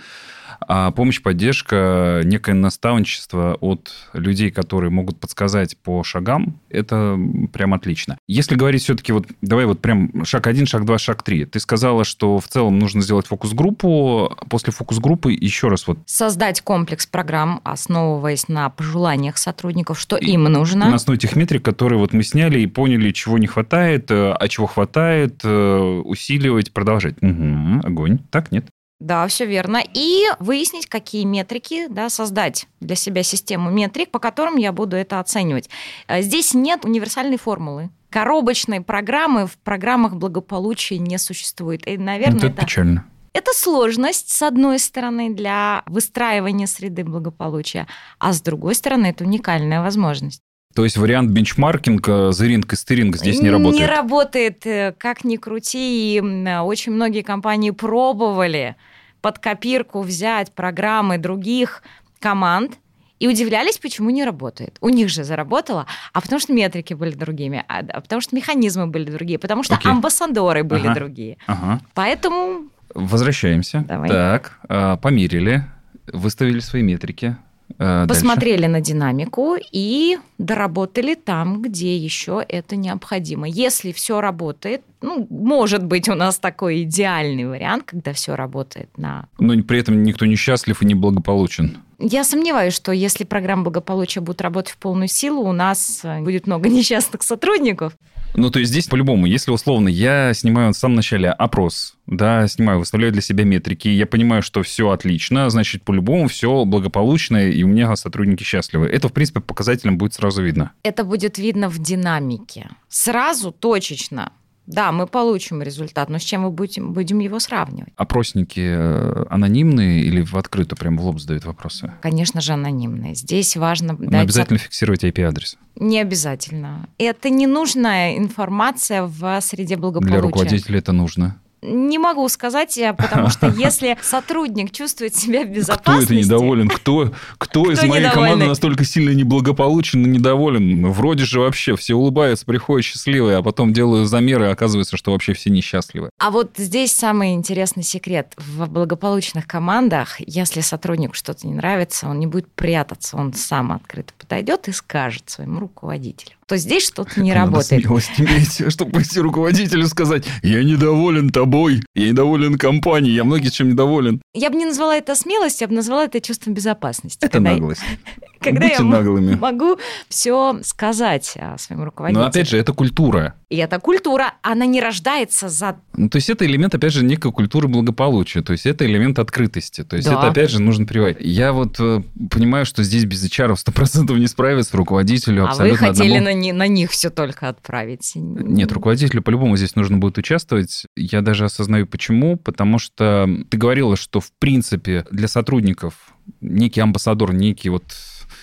а 0.61 0.91
помощь, 0.91 1.23
поддержка, 1.23 2.23
некое 2.25 2.55
наставничество 2.55 3.57
от 3.61 3.93
людей, 4.13 4.51
которые 4.51 4.91
могут 4.91 5.21
подсказать 5.21 5.77
по 5.79 6.03
шагам, 6.03 6.61
это 6.69 7.19
прям 7.53 7.75
отлично. 7.75 8.19
Если 8.29 8.55
говорить 8.55 8.83
все-таки 8.83 9.13
вот, 9.13 9.27
давай 9.43 9.67
вот 9.67 9.81
прям 9.81 10.25
шаг 10.25 10.47
один, 10.47 10.67
шаг 10.67 10.85
два, 10.85 10.99
шаг 10.99 11.23
три. 11.23 11.45
Ты 11.45 11.61
сказала, 11.61 12.05
что 12.05 12.39
в 12.39 12.49
целом 12.49 12.79
нужно 12.79 13.03
сделать 13.03 13.27
фокус-группу. 13.27 14.37
После 14.49 14.73
фокус-группы 14.73 15.33
еще 15.33 15.69
раз 15.69 15.87
вот... 15.87 15.99
Создать 16.07 16.61
комплекс 16.61 17.07
программ, 17.07 17.61
основываясь 17.65 18.49
на 18.49 18.71
пожеланиях 18.71 19.39
сотрудников, 19.39 19.99
что 19.99 20.17
и 20.17 20.33
им 20.33 20.45
нужно. 20.45 20.89
На 20.89 20.97
основе 20.97 21.19
тех 21.19 21.37
метрик, 21.37 21.65
которые 21.65 21.99
вот 21.99 22.13
мы 22.13 22.23
сняли 22.23 22.61
и 22.61 22.67
поняли, 22.67 23.11
чего 23.11 23.39
не 23.39 23.47
хватает, 23.47 24.11
э, 24.11 24.33
а 24.33 24.49
чего 24.49 24.67
хватает, 24.67 25.41
э, 25.45 26.03
усиливать, 26.05 26.73
продолжать. 26.73 27.17
Угу, 27.23 27.81
огонь. 27.85 28.19
Так, 28.31 28.53
нет? 28.53 28.67
Да, 29.01 29.27
все 29.29 29.47
верно. 29.47 29.83
И 29.95 30.27
выяснить, 30.39 30.87
какие 30.87 31.25
метрики, 31.25 31.87
да, 31.89 32.11
создать 32.11 32.69
для 32.81 32.95
себя 32.95 33.23
систему 33.23 33.71
метрик, 33.71 34.11
по 34.11 34.19
которым 34.19 34.57
я 34.57 34.73
буду 34.73 34.95
это 34.95 35.21
оценивать. 35.21 35.71
Э, 36.07 36.21
здесь 36.21 36.53
нет 36.53 36.85
универсальной 36.85 37.39
формулы. 37.39 37.89
Коробочной 38.11 38.83
программы 38.83 39.47
в 39.47 39.57
программах 39.59 40.17
благополучия 40.17 40.99
не 40.99 41.17
существует. 41.17 41.87
И, 41.89 41.97
наверное, 41.97 42.39
это, 42.39 42.47
это 42.49 42.63
печально. 42.63 43.07
Это 43.33 43.53
сложность, 43.55 44.31
с 44.31 44.43
одной 44.43 44.79
стороны, 44.79 45.33
для 45.33 45.83
выстраивания 45.87 46.67
среды 46.67 47.05
благополучия, 47.05 47.87
а 48.19 48.33
с 48.33 48.43
другой 48.43 48.75
стороны, 48.75 49.07
это 49.07 49.25
уникальная 49.25 49.81
возможность. 49.81 50.43
То 50.75 50.85
есть 50.85 50.97
вариант 50.97 51.31
бенчмаркинга, 51.31 52.31
зеринг 52.33 52.73
и 52.73 52.77
стыринг 52.77 53.17
здесь 53.17 53.41
не 53.41 53.51
работает? 53.51 53.81
Не 53.81 53.87
работает, 53.87 54.67
э, 54.67 54.95
как 54.97 55.25
ни 55.25 55.37
крути. 55.37 56.17
И 56.17 56.21
очень 56.21 56.93
многие 56.93 57.23
компании 57.23 57.71
пробовали 57.71 58.77
под 59.21 59.39
копирку 59.39 60.03
взять 60.03 60.53
программы 60.53 61.19
других 61.19 61.83
команд 62.19 62.79
и 63.19 63.29
удивлялись, 63.29 63.79
почему 63.79 64.11
не 64.11 64.25
работает. 64.25 64.79
У 64.81 64.89
них 64.89 65.11
же 65.11 65.25
заработало, 65.25 65.87
а 66.13 66.21
потому 66.21 66.41
что 66.41 66.53
метрики 66.55 66.95
были 66.95 67.13
другими, 67.13 67.65
а, 67.69 67.81
а 67.81 68.01
потому 68.01 68.23
что 68.23 68.35
механизмы 68.35 68.87
были 68.87 69.11
другие, 69.11 69.39
потому 69.39 69.63
что 69.63 69.75
okay. 69.75 69.91
амбассадоры 69.91 70.65
были 70.65 70.87
ага. 70.87 70.95
другие. 70.95 71.37
Ага. 71.47 71.81
Поэтому... 71.95 72.71
Возвращаемся. 72.95 73.85
Давай. 73.87 74.09
Так, 74.09 74.59
а, 74.69 74.97
померили, 74.97 75.65
выставили 76.07 76.61
свои 76.61 76.83
метрики. 76.83 77.37
А, 77.79 78.07
Посмотрели 78.07 78.63
дальше. 78.63 78.73
на 78.73 78.81
динамику 78.81 79.57
и 79.73 80.19
доработали 80.39 81.15
там, 81.15 81.63
где 81.63 81.97
еще 81.97 82.45
это 82.47 82.77
необходимо. 82.77 83.49
Если 83.49 83.93
все 83.93 84.21
работает, 84.21 84.83
ну, 85.03 85.27
может 85.31 85.85
быть, 85.85 86.09
у 86.09 86.15
нас 86.15 86.39
такой 86.39 86.83
идеальный 86.83 87.47
вариант, 87.47 87.85
когда 87.87 88.13
все 88.13 88.37
работает 88.37 88.91
на... 88.99 89.27
Но 89.39 89.61
при 89.63 89.79
этом 89.79 90.03
никто 90.03 90.27
не 90.27 90.37
счастлив 90.37 90.83
и 90.83 90.87
не 90.87 90.95
благополучен. 90.95 91.79
Я 91.99 92.25
сомневаюсь, 92.25 92.75
что 92.75 92.93
если 92.93 93.25
программа 93.25 93.65
благополучия 93.65 94.21
будет 94.21 94.41
работать 94.41 94.73
в 94.73 94.79
полную 94.79 95.09
силу, 95.09 95.43
у 95.43 95.53
нас 95.53 96.01
э, 96.03 96.21
будет 96.21 96.47
много 96.47 96.69
несчастных 96.71 97.23
сотрудников. 97.23 97.93
Ну, 98.35 98.51
то 98.51 98.59
есть 98.59 98.71
здесь 98.71 98.87
по-любому, 98.87 99.27
если 99.27 99.51
условно 99.51 99.89
я 99.89 100.33
снимаю 100.35 100.73
в 100.73 100.77
самом 100.77 100.97
начале 100.97 101.31
опрос, 101.31 101.95
да, 102.07 102.47
снимаю, 102.49 102.79
выставляю 102.79 103.13
для 103.13 103.23
себя 103.23 103.45
метрики, 103.45 103.89
я 103.89 104.07
понимаю, 104.07 104.43
что 104.43 104.63
все 104.63 104.91
отлично, 104.91 105.51
значит, 105.51 105.83
по-любому 105.83 106.29
все 106.29 106.65
благополучно, 106.65 107.49
и 107.49 107.63
у 107.63 107.69
меня 107.69 107.95
сотрудники 107.97 108.43
счастливы. 108.43 108.87
Это, 108.87 109.09
в 109.09 109.13
принципе, 109.13 109.41
показателем 109.41 109.99
будет 109.99 110.15
сразу 110.15 110.43
видно. 110.43 110.73
Это 110.83 111.05
будет 111.05 111.39
видно 111.39 111.69
в 111.69 111.79
динамике. 111.79 112.71
Сразу, 112.89 113.53
точечно. 113.53 114.33
Да, 114.71 114.93
мы 114.93 115.09
получим 115.09 115.63
результат, 115.63 116.09
но 116.09 116.19
с 116.19 116.23
чем 116.23 116.43
мы 116.43 116.51
будем, 116.51 116.93
будем 116.93 117.19
его 117.19 117.41
сравнивать? 117.41 117.93
Опросники 117.97 118.61
э, 118.61 119.25
анонимные 119.29 120.03
или 120.03 120.23
в 120.23 120.37
открыто 120.37 120.77
прям 120.77 120.97
в 120.97 121.05
лоб 121.05 121.19
задают 121.19 121.45
вопросы? 121.45 121.93
Конечно 122.03 122.41
же, 122.41 122.53
анонимные. 122.53 123.17
Здесь 123.17 123.57
важно... 123.57 123.97
Но 123.99 124.11
дать... 124.11 124.23
обязательно 124.23 124.59
фиксировать 124.61 125.03
IP-адрес? 125.03 125.59
Не 125.81 125.99
обязательно. 125.99 126.89
Это 126.99 127.31
ненужная 127.31 128.19
информация 128.19 129.03
в 129.05 129.41
среде 129.41 129.77
благополучия. 129.77 130.13
Для 130.13 130.21
руководителя 130.21 130.79
это 130.79 130.93
нужно. 130.93 131.41
Не 131.63 131.99
могу 131.99 132.29
сказать, 132.29 132.79
потому 132.97 133.29
что 133.29 133.49
если 133.57 133.99
сотрудник 134.03 134.73
чувствует 134.73 135.15
себя 135.15 135.45
в 135.45 135.49
безопасности... 135.49 136.05
Кто 136.05 136.15
это 136.15 136.15
недоволен? 136.15 136.69
Кто, 136.69 137.13
кто, 137.39 137.71
из 137.71 137.83
моей 137.83 138.11
команды 138.11 138.47
настолько 138.47 138.85
сильно 138.85 139.11
неблагополучен 139.11 140.05
и 140.05 140.09
недоволен? 140.09 140.91
Вроде 140.91 141.25
же 141.25 141.41
вообще 141.41 141.77
все 141.77 141.95
улыбаются, 141.95 142.47
приходят 142.47 142.85
счастливые, 142.85 143.37
а 143.39 143.43
потом 143.43 143.73
делают 143.73 144.09
замеры, 144.09 144.47
и 144.47 144.49
оказывается, 144.49 144.97
что 144.97 145.13
вообще 145.13 145.35
все 145.35 145.51
несчастливы. 145.51 146.11
А 146.19 146.31
вот 146.31 146.53
здесь 146.57 146.93
самый 146.93 147.35
интересный 147.35 147.83
секрет. 147.83 148.35
В 148.37 148.69
благополучных 148.69 149.47
командах, 149.47 150.17
если 150.21 150.61
сотруднику 150.61 151.15
что-то 151.15 151.47
не 151.47 151.55
нравится, 151.55 152.09
он 152.09 152.19
не 152.19 152.27
будет 152.27 152.51
прятаться, 152.53 153.17
он 153.17 153.35
сам 153.35 153.73
открыто 153.73 154.13
подойдет 154.19 154.69
и 154.69 154.73
скажет 154.73 155.29
своему 155.29 155.61
руководителю 155.61 156.33
то 156.51 156.57
здесь 156.57 156.89
что-то 156.89 157.21
не 157.21 157.33
Надо 157.33 157.47
работает. 157.47 157.85
смелость 157.85 158.73
чтобы 158.73 158.91
пойти 158.91 159.21
руководителю 159.21 159.87
сказать, 159.87 160.25
я 160.43 160.65
недоволен 160.65 161.31
тобой, 161.31 161.81
я 161.95 162.09
недоволен 162.09 162.59
компанией, 162.59 163.15
я 163.15 163.23
многие 163.23 163.51
чем 163.51 163.69
недоволен. 163.69 164.21
Я 164.35 164.51
бы 164.51 164.57
не 164.57 164.67
назвала 164.67 164.97
это 164.97 165.15
смелостью, 165.15 165.67
я 165.67 165.69
бы 165.69 165.77
назвала 165.77 166.07
это 166.07 166.21
чувством 166.21 166.55
безопасности. 166.55 167.25
Это 167.25 167.35
когда 167.35 167.53
наглость. 167.53 167.83
Когда 168.41 168.63
Будьте 168.63 168.75
я 168.79 168.85
наглыми. 168.85 169.35
могу 169.37 169.79
все 170.09 170.59
сказать 170.65 171.37
своему 171.59 171.85
руководителю. 171.85 172.23
Но 172.25 172.29
опять 172.29 172.49
же, 172.49 172.59
это 172.59 172.73
культура. 172.73 173.37
И 173.51 173.57
эта 173.57 173.81
культура, 173.81 174.35
она 174.43 174.65
не 174.65 174.81
рождается 174.81 175.49
за... 175.49 175.81
Ну, 175.97 176.09
то 176.09 176.17
есть 176.17 176.31
это 176.31 176.47
элемент, 176.47 176.73
опять 176.73 176.93
же, 176.93 177.05
некой 177.05 177.33
культуры 177.33 177.67
благополучия, 177.67 178.43
то 178.43 178.53
есть 178.53 178.65
это 178.65 178.87
элемент 178.87 179.19
открытости, 179.19 179.83
то 179.83 179.97
есть 179.97 180.09
да. 180.09 180.15
это, 180.15 180.29
опять 180.29 180.51
же, 180.51 180.63
нужно 180.63 180.87
приводить. 180.87 181.19
Я 181.21 181.53
вот 181.53 181.75
э, 181.81 182.01
понимаю, 182.31 182.65
что 182.65 182.85
здесь 182.85 183.05
без 183.07 183.25
HR 183.25 183.55
100% 183.55 184.17
не 184.17 184.29
справиться 184.29 184.77
руководителю 184.77 185.49
а 185.51 185.55
вы 185.57 185.77
хотели 185.77 186.19
одному... 186.19 186.47
на, 186.47 186.53
на 186.53 186.67
них 186.69 186.93
все 186.93 187.11
только 187.11 187.49
отправить? 187.49 188.13
Нет, 188.15 188.71
руководителю 188.71 189.21
по-любому 189.21 189.57
здесь 189.57 189.75
нужно 189.75 189.99
будет 189.99 190.17
участвовать. 190.17 190.87
Я 190.95 191.21
даже 191.21 191.45
осознаю, 191.45 191.89
почему. 191.89 192.37
Потому 192.37 192.79
что 192.79 193.29
ты 193.49 193.57
говорила, 193.59 193.97
что, 193.97 194.21
в 194.21 194.31
принципе, 194.39 195.05
для 195.11 195.27
сотрудников 195.27 195.95
некий 196.41 196.81
амбассадор, 196.81 197.33
некий 197.33 197.69
вот 197.69 197.85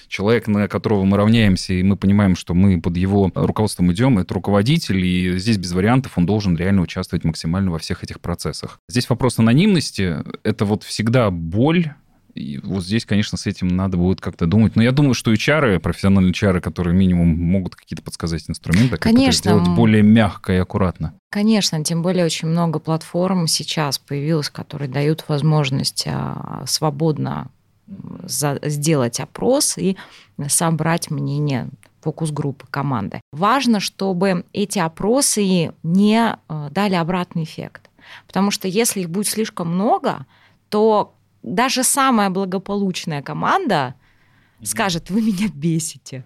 человек, 0.07 0.47
на 0.47 0.67
которого 0.67 1.03
мы 1.03 1.17
равняемся, 1.17 1.73
и 1.73 1.83
мы 1.83 1.97
понимаем, 1.97 2.35
что 2.35 2.53
мы 2.53 2.81
под 2.81 2.97
его 2.97 3.31
руководством 3.33 3.91
идем, 3.91 4.19
это 4.19 4.33
руководитель, 4.33 5.03
и 5.03 5.37
здесь 5.37 5.57
без 5.57 5.73
вариантов 5.73 6.17
он 6.17 6.25
должен 6.25 6.55
реально 6.55 6.81
участвовать 6.81 7.23
максимально 7.23 7.71
во 7.71 7.79
всех 7.79 8.03
этих 8.03 8.19
процессах. 8.19 8.79
Здесь 8.87 9.09
вопрос 9.09 9.39
анонимности, 9.39 10.17
это 10.43 10.65
вот 10.65 10.83
всегда 10.83 11.29
боль, 11.31 11.93
и 12.37 12.59
вот 12.59 12.83
здесь, 12.83 13.05
конечно, 13.05 13.37
с 13.37 13.47
этим 13.47 13.67
надо 13.67 13.97
будет 13.97 14.21
как-то 14.21 14.45
думать. 14.45 14.75
Но 14.75 14.83
я 14.83 14.91
думаю, 14.91 15.13
что 15.13 15.33
HR, 15.33 15.79
профессиональные 15.79 16.31
HR, 16.31 16.61
которые 16.61 16.95
минимум 16.95 17.29
могут 17.29 17.75
какие-то 17.75 18.03
подсказать 18.03 18.43
инструменты, 18.47 18.97
конечно. 18.97 19.21
как 19.21 19.29
это 19.29 19.37
сделать 19.37 19.75
более 19.75 20.03
мягко 20.03 20.53
и 20.53 20.57
аккуратно. 20.57 21.13
Конечно, 21.29 21.83
тем 21.83 22.01
более 22.03 22.25
очень 22.25 22.47
много 22.47 22.79
платформ 22.79 23.47
сейчас 23.47 23.97
появилось, 23.97 24.49
которые 24.49 24.89
дают 24.89 25.25
возможность 25.27 26.05
а, 26.07 26.63
свободно 26.67 27.49
за, 28.23 28.59
сделать 28.63 29.19
опрос 29.19 29.77
и 29.77 29.97
собрать 30.47 31.09
мнение 31.09 31.69
фокус-группы 32.01 32.67
команды. 32.69 33.21
Важно, 33.31 33.79
чтобы 33.79 34.45
эти 34.53 34.79
опросы 34.79 35.73
не 35.83 36.37
э, 36.49 36.69
дали 36.71 36.95
обратный 36.95 37.43
эффект. 37.43 37.89
Потому 38.25 38.51
что 38.51 38.67
если 38.67 39.01
их 39.01 39.09
будет 39.09 39.27
слишком 39.27 39.73
много, 39.73 40.25
то 40.69 41.13
даже 41.43 41.83
самая 41.83 42.29
благополучная 42.29 43.21
команда 43.21 43.95
скажет, 44.63 45.09
вы 45.09 45.21
меня 45.21 45.47
бесите. 45.53 46.23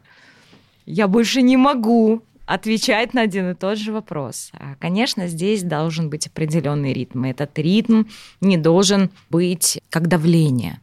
Я 0.85 1.07
больше 1.07 1.41
не 1.41 1.57
могу 1.57 2.23
отвечать 2.53 3.13
на 3.13 3.21
один 3.21 3.51
и 3.51 3.53
тот 3.53 3.77
же 3.77 3.93
вопрос. 3.93 4.51
А, 4.53 4.75
конечно, 4.79 5.27
здесь 5.27 5.63
должен 5.63 6.09
быть 6.09 6.27
определенный 6.27 6.91
ритм. 6.91 7.25
И 7.25 7.29
этот 7.29 7.57
ритм 7.57 8.03
не 8.41 8.57
должен 8.57 9.09
быть 9.29 9.81
как 9.89 10.07
давление. 10.07 10.81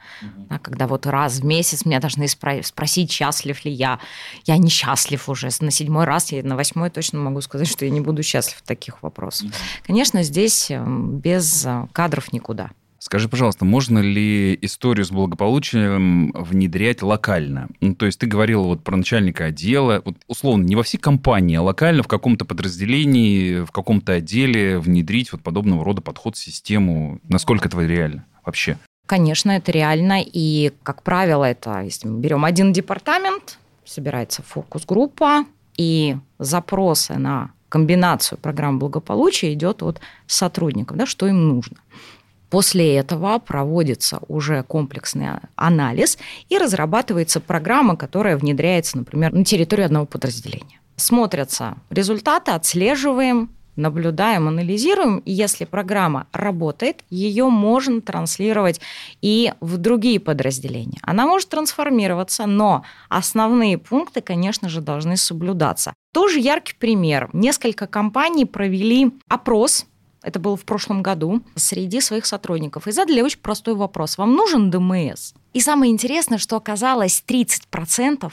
Да, 0.48 0.59
когда 0.59 0.87
вот 0.87 1.07
раз 1.07 1.40
в 1.40 1.44
месяц 1.44 1.85
меня 1.85 2.00
должны 2.00 2.26
спросить, 2.28 3.11
счастлив 3.12 3.64
ли 3.64 3.70
я. 3.70 4.00
Я 4.46 4.57
несчастлив 4.57 5.28
уже. 5.28 5.48
На 5.61 5.70
седьмой 5.70 6.04
раз, 6.04 6.33
я 6.33 6.42
на 6.42 6.57
восьмой 6.57 6.88
точно 6.90 7.18
могу 7.18 7.40
сказать, 7.42 7.68
что 7.68 7.85
я 7.85 7.90
не 7.90 8.00
буду 8.00 8.22
счастлив 8.22 8.57
в 8.57 8.62
таких 8.62 9.02
вопросах. 9.02 9.50
Конечно, 9.87 10.22
здесь 10.22 10.70
эм, 10.70 11.18
без 11.18 11.66
э, 11.66 11.87
кадров 11.92 12.33
никуда. 12.33 12.70
Скажи, 13.09 13.31
пожалуйста, 13.31 13.64
можно 13.64 14.01
ли 14.01 14.59
историю 14.61 15.07
с 15.07 15.11
благополучием 15.11 16.31
внедрять 16.35 17.01
локально? 17.01 17.68
Ну, 17.81 17.94
то 17.94 18.05
есть 18.05 18.18
ты 18.18 18.27
говорил 18.27 18.64
вот 18.64 18.85
про 18.85 18.99
начальника 18.99 19.47
отдела, 19.47 20.03
вот 20.05 20.16
условно, 20.27 20.64
не 20.64 20.77
во 20.77 20.83
всей 20.83 20.99
компании, 20.99 21.57
а 21.57 21.62
локально 21.62 22.03
в 22.03 22.07
каком-то 22.07 22.44
подразделении, 22.44 23.64
в 23.64 23.71
каком-то 23.71 24.12
отделе 24.12 24.79
внедрить 24.79 25.33
вот 25.33 25.42
подобного 25.42 25.87
рода 25.87 26.03
подход, 26.03 26.37
систему. 26.37 27.18
Насколько 27.27 27.68
это 27.68 27.81
реально 27.81 28.27
вообще? 28.44 28.77
Конечно, 29.07 29.53
это 29.53 29.73
реально. 29.73 30.23
И, 30.23 30.73
как 30.83 31.03
правило, 31.03 31.47
это, 31.47 31.81
если 31.81 32.09
мы 32.09 32.21
берем 32.21 32.44
один 32.44 32.75
департамент, 32.75 33.59
собирается 33.87 34.42
фокус-группа, 34.42 35.47
и 35.79 36.18
запросы 36.38 37.14
на 37.14 37.53
комбинацию 37.71 38.37
программ 38.38 38.79
благополучия 38.79 39.55
идет 39.55 39.83
от 39.83 39.99
сотрудников, 40.27 40.99
да, 40.99 41.07
что 41.07 41.27
им 41.27 41.49
нужно. 41.49 41.79
После 42.51 42.97
этого 42.97 43.39
проводится 43.39 44.21
уже 44.29 44.63
комплексный 44.63 45.29
анализ 45.57 46.19
и 46.49 46.59
разрабатывается 46.59 47.41
программа, 47.41 47.97
которая 47.97 48.37
внедряется, 48.37 48.99
например, 48.99 49.33
на 49.33 49.45
территорию 49.45 49.87
одного 49.87 50.07
подразделения. 50.07 50.81
Смотрятся 50.97 51.77
результаты, 51.91 52.53
отслеживаем, 52.53 53.51
наблюдаем, 53.79 54.49
анализируем, 54.49 55.19
и 55.19 55.33
если 55.33 55.65
программа 55.65 56.27
работает, 56.33 57.05
ее 57.09 57.49
можно 57.49 58.01
транслировать 58.01 58.81
и 59.23 59.53
в 59.61 59.79
другие 59.79 60.21
подразделения. 60.21 60.99
Она 61.03 61.27
может 61.27 61.49
трансформироваться, 61.49 62.47
но 62.47 62.85
основные 63.09 63.79
пункты, 63.79 64.21
конечно 64.21 64.69
же, 64.69 64.81
должны 64.81 65.17
соблюдаться. 65.17 65.95
Тоже 66.13 66.41
яркий 66.41 66.75
пример. 66.75 67.31
Несколько 67.33 67.87
компаний 67.87 68.45
провели 68.45 69.13
опрос 69.29 69.87
это 70.29 70.38
было 70.38 70.57
в 70.57 70.64
прошлом 70.64 71.03
году, 71.03 71.43
среди 71.55 72.01
своих 72.01 72.27
сотрудников. 72.27 72.87
И 72.87 72.93
задали 72.93 73.23
очень 73.23 73.41
простой 73.41 73.75
вопрос. 73.75 74.19
Вам 74.19 74.35
нужен 74.35 74.71
ДМС? 74.71 75.33
И 75.55 75.61
самое 75.61 75.91
интересное, 75.91 76.38
что 76.38 76.57
оказалось 76.57 77.25
30% 77.27 78.31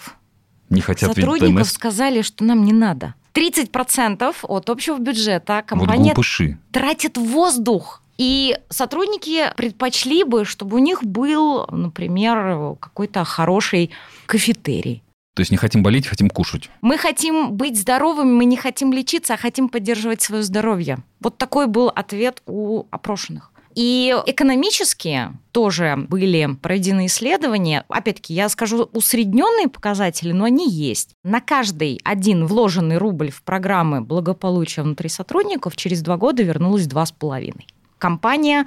не 0.69 0.81
хотят 0.81 1.15
сотрудников 1.15 1.69
сказали, 1.69 2.21
что 2.21 2.43
нам 2.43 2.65
не 2.65 2.73
надо. 2.73 3.13
30% 3.33 4.35
от 4.43 4.69
общего 4.69 4.97
бюджета 4.97 5.63
компания 5.65 6.13
вот 6.15 6.25
тратит 6.71 7.17
воздух. 7.17 8.01
И 8.17 8.57
сотрудники 8.69 9.53
предпочли 9.55 10.23
бы, 10.23 10.45
чтобы 10.45 10.77
у 10.77 10.79
них 10.79 11.03
был, 11.03 11.67
например, 11.69 12.75
какой-то 12.79 13.23
хороший 13.25 13.91
кафетерий 14.25 15.03
то 15.35 15.41
есть 15.41 15.51
не 15.51 15.57
хотим 15.57 15.83
болеть, 15.83 16.07
хотим 16.07 16.29
кушать. 16.29 16.69
Мы 16.81 16.97
хотим 16.97 17.51
быть 17.51 17.77
здоровыми, 17.77 18.31
мы 18.31 18.45
не 18.45 18.55
хотим 18.55 18.93
лечиться, 18.93 19.33
а 19.33 19.37
хотим 19.37 19.67
поддерживать 19.67 20.21
свое 20.21 20.43
здоровье. 20.43 20.99
Вот 21.19 21.37
такой 21.37 21.67
был 21.67 21.89
ответ 21.89 22.41
у 22.45 22.85
опрошенных. 22.89 23.51
И 23.75 24.15
экономически 24.25 25.31
тоже 25.51 26.05
были 26.07 26.57
проведены 26.61 27.07
исследования. 27.07 27.83
Опять-таки, 27.89 28.33
я 28.33 28.47
скажу 28.47 28.89
усредненные 28.93 29.67
показатели, 29.67 30.31
но 30.31 30.45
они 30.45 30.69
есть. 30.69 31.09
На 31.25 31.41
каждый 31.41 31.99
один 32.05 32.45
вложенный 32.45 32.97
рубль 32.97 33.29
в 33.29 33.43
программы 33.43 33.99
благополучия 33.99 34.83
внутри 34.83 35.09
сотрудников 35.09 35.75
через 35.75 36.01
два 36.01 36.15
года 36.15 36.43
вернулось 36.43 36.87
два 36.87 37.05
с 37.05 37.11
половиной. 37.11 37.67
Компания 37.97 38.65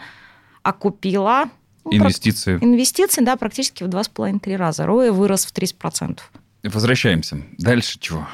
окупила 0.63 1.49
инвестиции. 1.91 2.59
Инвестиции, 2.61 3.25
да, 3.25 3.37
практически 3.37 3.85
в 3.85 3.89
два 3.89 4.05
с 4.05 4.09
половиной-три 4.11 4.57
раза. 4.57 4.85
Роя 4.85 5.13
вырос 5.13 5.47
в 5.47 5.55
30%. 5.55 6.19
Возвращаемся. 6.63 7.43
Дальше 7.59 7.99
чего 8.01 8.27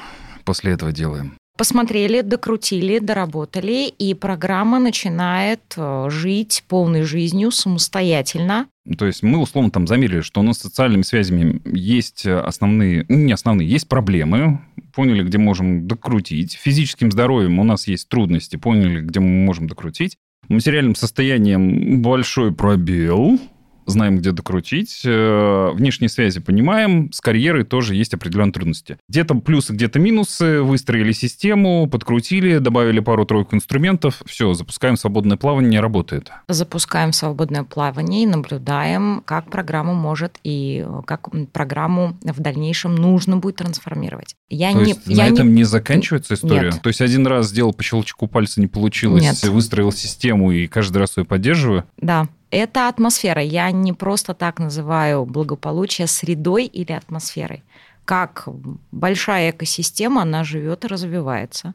после 0.43 0.73
этого 0.73 0.91
делаем? 0.91 1.37
Посмотрели, 1.57 2.19
докрутили, 2.19 2.99
доработали, 2.99 3.87
и 3.87 4.13
программа 4.13 4.77
начинает 4.77 5.61
э, 5.77 6.07
жить 6.09 6.65
полной 6.67 7.03
жизнью 7.03 7.51
самостоятельно. 7.51 8.67
То 8.97 9.05
есть 9.05 9.23
мы 9.23 9.39
условно 9.39 9.71
там 9.71 9.87
замерили, 9.87 10.19
что 10.19 10.41
у 10.41 10.43
нас 10.43 10.57
с 10.57 10.63
социальными 10.63 11.03
связями 11.03 11.61
есть 11.65 12.25
основные, 12.25 13.05
ну, 13.07 13.19
не 13.19 13.31
основные, 13.31 13.69
есть 13.69 13.87
проблемы, 13.87 14.59
поняли, 14.93 15.23
где 15.23 15.37
можем 15.37 15.87
докрутить. 15.87 16.59
Физическим 16.61 17.09
здоровьем 17.09 17.57
у 17.57 17.63
нас 17.63 17.87
есть 17.87 18.09
трудности, 18.09 18.57
поняли, 18.57 18.99
где 18.99 19.21
мы 19.21 19.45
можем 19.45 19.67
докрутить. 19.67 20.17
Материальным 20.49 20.95
состоянием 20.95 22.01
большой 22.01 22.53
пробел, 22.53 23.39
знаем, 23.85 24.17
где 24.17 24.31
докрутить. 24.31 25.01
Э, 25.05 25.71
внешние 25.73 26.09
связи 26.09 26.39
понимаем. 26.39 27.11
С 27.11 27.21
карьерой 27.21 27.63
тоже 27.63 27.95
есть 27.95 28.13
определенные 28.13 28.53
трудности. 28.53 28.97
Где-то 29.09 29.35
плюсы, 29.35 29.73
где-то 29.73 29.99
минусы. 29.99 30.61
Выстроили 30.61 31.11
систему, 31.11 31.87
подкрутили, 31.87 32.57
добавили 32.57 32.99
пару-тройку 32.99 33.55
инструментов. 33.55 34.21
Все, 34.25 34.53
запускаем 34.53 34.97
свободное 34.97 35.37
плавание, 35.37 35.79
работает. 35.79 36.31
Запускаем 36.47 37.13
свободное 37.13 37.63
плавание 37.63 38.23
и 38.23 38.27
наблюдаем, 38.27 39.21
как 39.25 39.49
программу 39.49 39.93
может 39.93 40.39
и 40.43 40.85
как 41.05 41.29
программу 41.51 42.17
в 42.21 42.39
дальнейшем 42.39 42.95
нужно 42.95 43.37
будет 43.37 43.57
трансформировать. 43.57 44.35
Я 44.49 44.71
То 44.71 44.81
не, 44.81 44.89
есть 44.89 45.01
я 45.05 45.25
на 45.25 45.33
этом 45.33 45.49
не, 45.49 45.57
не 45.57 45.63
заканчивается 45.63 46.35
история? 46.35 46.71
Нет. 46.71 46.81
То 46.81 46.89
есть 46.89 47.01
один 47.01 47.25
раз 47.27 47.47
сделал 47.47 47.73
по 47.73 47.83
щелчку 47.83 48.27
пальца, 48.27 48.61
не 48.61 48.67
получилось, 48.67 49.23
Нет. 49.23 49.43
выстроил 49.43 49.91
систему 49.91 50.51
и 50.51 50.67
каждый 50.67 50.97
раз 50.97 51.17
ее 51.17 51.25
поддерживаю? 51.25 51.85
Да. 51.97 52.27
Это 52.51 52.87
атмосфера. 52.87 53.41
Я 53.41 53.71
не 53.71 53.93
просто 53.93 54.33
так 54.33 54.59
называю 54.59 55.25
благополучие 55.25 56.07
средой 56.07 56.65
или 56.65 56.91
атмосферой. 56.91 57.63
Как 58.05 58.47
большая 58.91 59.51
экосистема, 59.51 60.21
она 60.21 60.43
живет 60.43 60.85
и 60.85 60.87
развивается. 60.87 61.73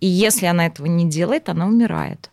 И 0.00 0.06
если 0.06 0.46
она 0.46 0.66
этого 0.66 0.86
не 0.86 1.08
делает, 1.08 1.48
она 1.48 1.66
умирает. 1.66 2.30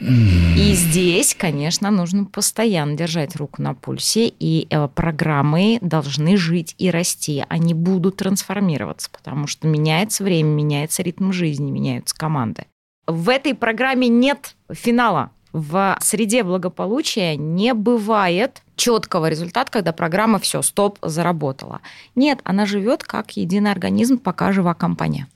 И 0.00 0.74
здесь, 0.74 1.34
конечно, 1.34 1.90
нужно 1.90 2.24
постоянно 2.24 2.96
держать 2.96 3.36
руку 3.36 3.62
на 3.62 3.74
пульсе, 3.74 4.28
и 4.28 4.66
э, 4.68 4.88
программы 4.88 5.78
должны 5.80 6.36
жить 6.36 6.74
и 6.76 6.90
расти, 6.90 7.44
они 7.48 7.72
будут 7.72 8.16
трансформироваться, 8.16 9.08
потому 9.10 9.46
что 9.46 9.68
меняется 9.68 10.22
время, 10.24 10.48
меняется 10.48 11.02
ритм 11.02 11.32
жизни, 11.32 11.70
меняются 11.70 12.14
команды. 12.14 12.66
В 13.06 13.28
этой 13.30 13.54
программе 13.54 14.08
нет 14.08 14.56
финала. 14.70 15.30
В 15.56 15.96
среде 16.02 16.44
благополучия 16.44 17.34
не 17.34 17.72
бывает 17.72 18.60
четкого 18.76 19.30
результата, 19.30 19.72
когда 19.72 19.94
программа 19.94 20.38
все, 20.38 20.60
стоп, 20.60 20.98
заработала. 21.00 21.80
Нет, 22.14 22.40
она 22.44 22.66
живет 22.66 23.02
как 23.02 23.38
единый 23.38 23.70
организм, 23.70 24.18
пока 24.18 24.52
жива 24.52 24.74
компания. 24.74 25.28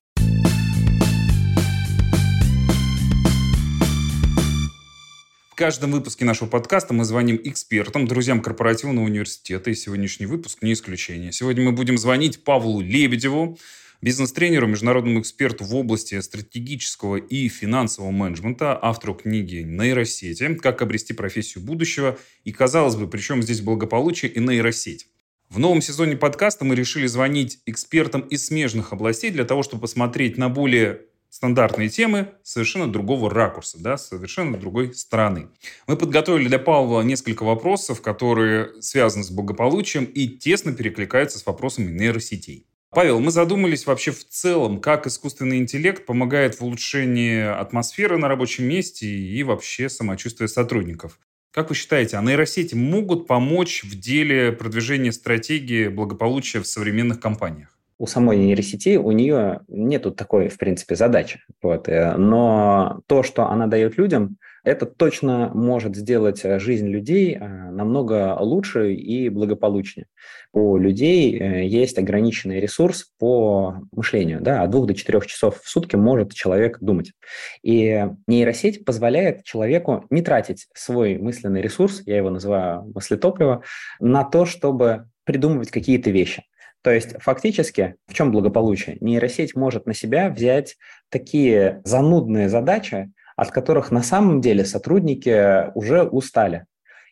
каждом 5.60 5.92
выпуске 5.92 6.24
нашего 6.24 6.48
подкаста 6.48 6.94
мы 6.94 7.04
звоним 7.04 7.38
экспертам, 7.44 8.06
друзьям 8.06 8.40
корпоративного 8.40 9.04
университета, 9.04 9.68
и 9.68 9.74
сегодняшний 9.74 10.24
выпуск 10.24 10.62
не 10.62 10.72
исключение. 10.72 11.32
Сегодня 11.32 11.62
мы 11.62 11.72
будем 11.72 11.98
звонить 11.98 12.44
Павлу 12.44 12.80
Лебедеву, 12.80 13.58
бизнес-тренеру, 14.02 14.66
международному 14.66 15.20
эксперту 15.20 15.64
в 15.64 15.74
области 15.74 16.20
стратегического 16.20 17.16
и 17.16 17.48
финансового 17.48 18.10
менеджмента, 18.10 18.78
автору 18.80 19.14
книги 19.14 19.56
«Нейросети. 19.56 20.54
Как 20.54 20.82
обрести 20.82 21.12
профессию 21.12 21.64
будущего». 21.64 22.18
И, 22.44 22.52
казалось 22.52 22.96
бы, 22.96 23.08
причем 23.08 23.42
здесь 23.42 23.60
благополучие 23.60 24.30
и 24.30 24.40
нейросеть. 24.40 25.06
В 25.48 25.58
новом 25.58 25.82
сезоне 25.82 26.16
подкаста 26.16 26.64
мы 26.64 26.76
решили 26.76 27.06
звонить 27.06 27.60
экспертам 27.66 28.20
из 28.20 28.46
смежных 28.46 28.92
областей 28.92 29.30
для 29.30 29.44
того, 29.44 29.62
чтобы 29.62 29.82
посмотреть 29.82 30.38
на 30.38 30.48
более 30.48 31.02
стандартные 31.28 31.88
темы 31.88 32.28
совершенно 32.42 32.90
другого 32.90 33.30
ракурса, 33.30 33.78
да, 33.80 33.96
совершенно 33.96 34.58
другой 34.58 34.94
стороны. 34.94 35.48
Мы 35.86 35.96
подготовили 35.96 36.48
для 36.48 36.58
Павла 36.58 37.02
несколько 37.02 37.44
вопросов, 37.44 38.00
которые 38.00 38.80
связаны 38.82 39.24
с 39.24 39.30
благополучием 39.30 40.04
и 40.04 40.28
тесно 40.28 40.72
перекликаются 40.72 41.38
с 41.38 41.46
вопросами 41.46 41.90
нейросетей. 41.90 42.66
Павел, 42.92 43.20
мы 43.20 43.30
задумались 43.30 43.86
вообще 43.86 44.10
в 44.10 44.26
целом, 44.26 44.80
как 44.80 45.06
искусственный 45.06 45.58
интеллект 45.58 46.04
помогает 46.06 46.56
в 46.56 46.64
улучшении 46.64 47.40
атмосферы 47.40 48.18
на 48.18 48.26
рабочем 48.26 48.64
месте 48.64 49.06
и 49.06 49.42
вообще 49.44 49.88
самочувствия 49.88 50.48
сотрудников. 50.48 51.20
Как 51.52 51.68
вы 51.68 51.76
считаете, 51.76 52.16
а 52.16 52.22
нейросети 52.22 52.74
могут 52.74 53.28
помочь 53.28 53.84
в 53.84 53.98
деле 53.98 54.50
продвижения 54.50 55.12
стратегии 55.12 55.86
благополучия 55.86 56.60
в 56.60 56.66
современных 56.66 57.20
компаниях? 57.20 57.76
у 58.00 58.06
самой 58.06 58.38
нейросети, 58.38 58.96
у 58.96 59.12
нее 59.12 59.60
нету 59.68 60.10
такой, 60.10 60.48
в 60.48 60.56
принципе, 60.56 60.96
задачи. 60.96 61.42
Вот. 61.60 61.86
Э, 61.86 62.16
но 62.16 63.02
то, 63.06 63.22
что 63.22 63.46
она 63.48 63.66
дает 63.66 63.98
людям, 63.98 64.38
это 64.64 64.86
точно 64.86 65.50
может 65.54 65.96
сделать 65.96 66.44
э, 66.44 66.58
жизнь 66.58 66.88
людей 66.88 67.34
э, 67.34 67.38
намного 67.40 68.36
лучше 68.40 68.92
и 68.94 69.28
благополучнее. 69.28 70.06
У 70.52 70.76
людей 70.76 71.66
есть 71.66 71.96
ограниченный 71.98 72.60
ресурс 72.60 73.12
по 73.18 73.76
мышлению. 73.92 74.40
Да, 74.40 74.62
от 74.62 74.70
двух 74.70 74.86
до 74.86 74.94
четырех 74.94 75.26
часов 75.26 75.60
в 75.62 75.68
сутки 75.68 75.96
может 75.96 76.32
человек 76.32 76.78
думать. 76.80 77.12
И 77.62 78.06
нейросеть 78.26 78.84
позволяет 78.84 79.44
человеку 79.44 80.06
не 80.10 80.22
тратить 80.22 80.66
свой 80.74 81.18
мысленный 81.18 81.62
ресурс, 81.62 82.02
я 82.06 82.16
его 82.16 82.30
называю 82.30 82.90
мыслетопливо, 82.94 83.62
на 84.00 84.24
то, 84.24 84.44
чтобы 84.44 85.08
придумывать 85.24 85.70
какие-то 85.70 86.10
вещи. 86.10 86.42
То 86.82 86.90
есть 86.90 87.14
фактически 87.20 87.96
в 88.06 88.14
чем 88.14 88.32
благополучие? 88.32 88.96
Нейросеть 89.00 89.54
может 89.54 89.86
на 89.86 89.94
себя 89.94 90.30
взять 90.30 90.76
такие 91.10 91.82
занудные 91.84 92.48
задачи, 92.48 93.12
от 93.40 93.52
которых 93.52 93.90
на 93.90 94.02
самом 94.02 94.42
деле 94.42 94.66
сотрудники 94.66 95.72
уже 95.74 96.02
устали. 96.02 96.66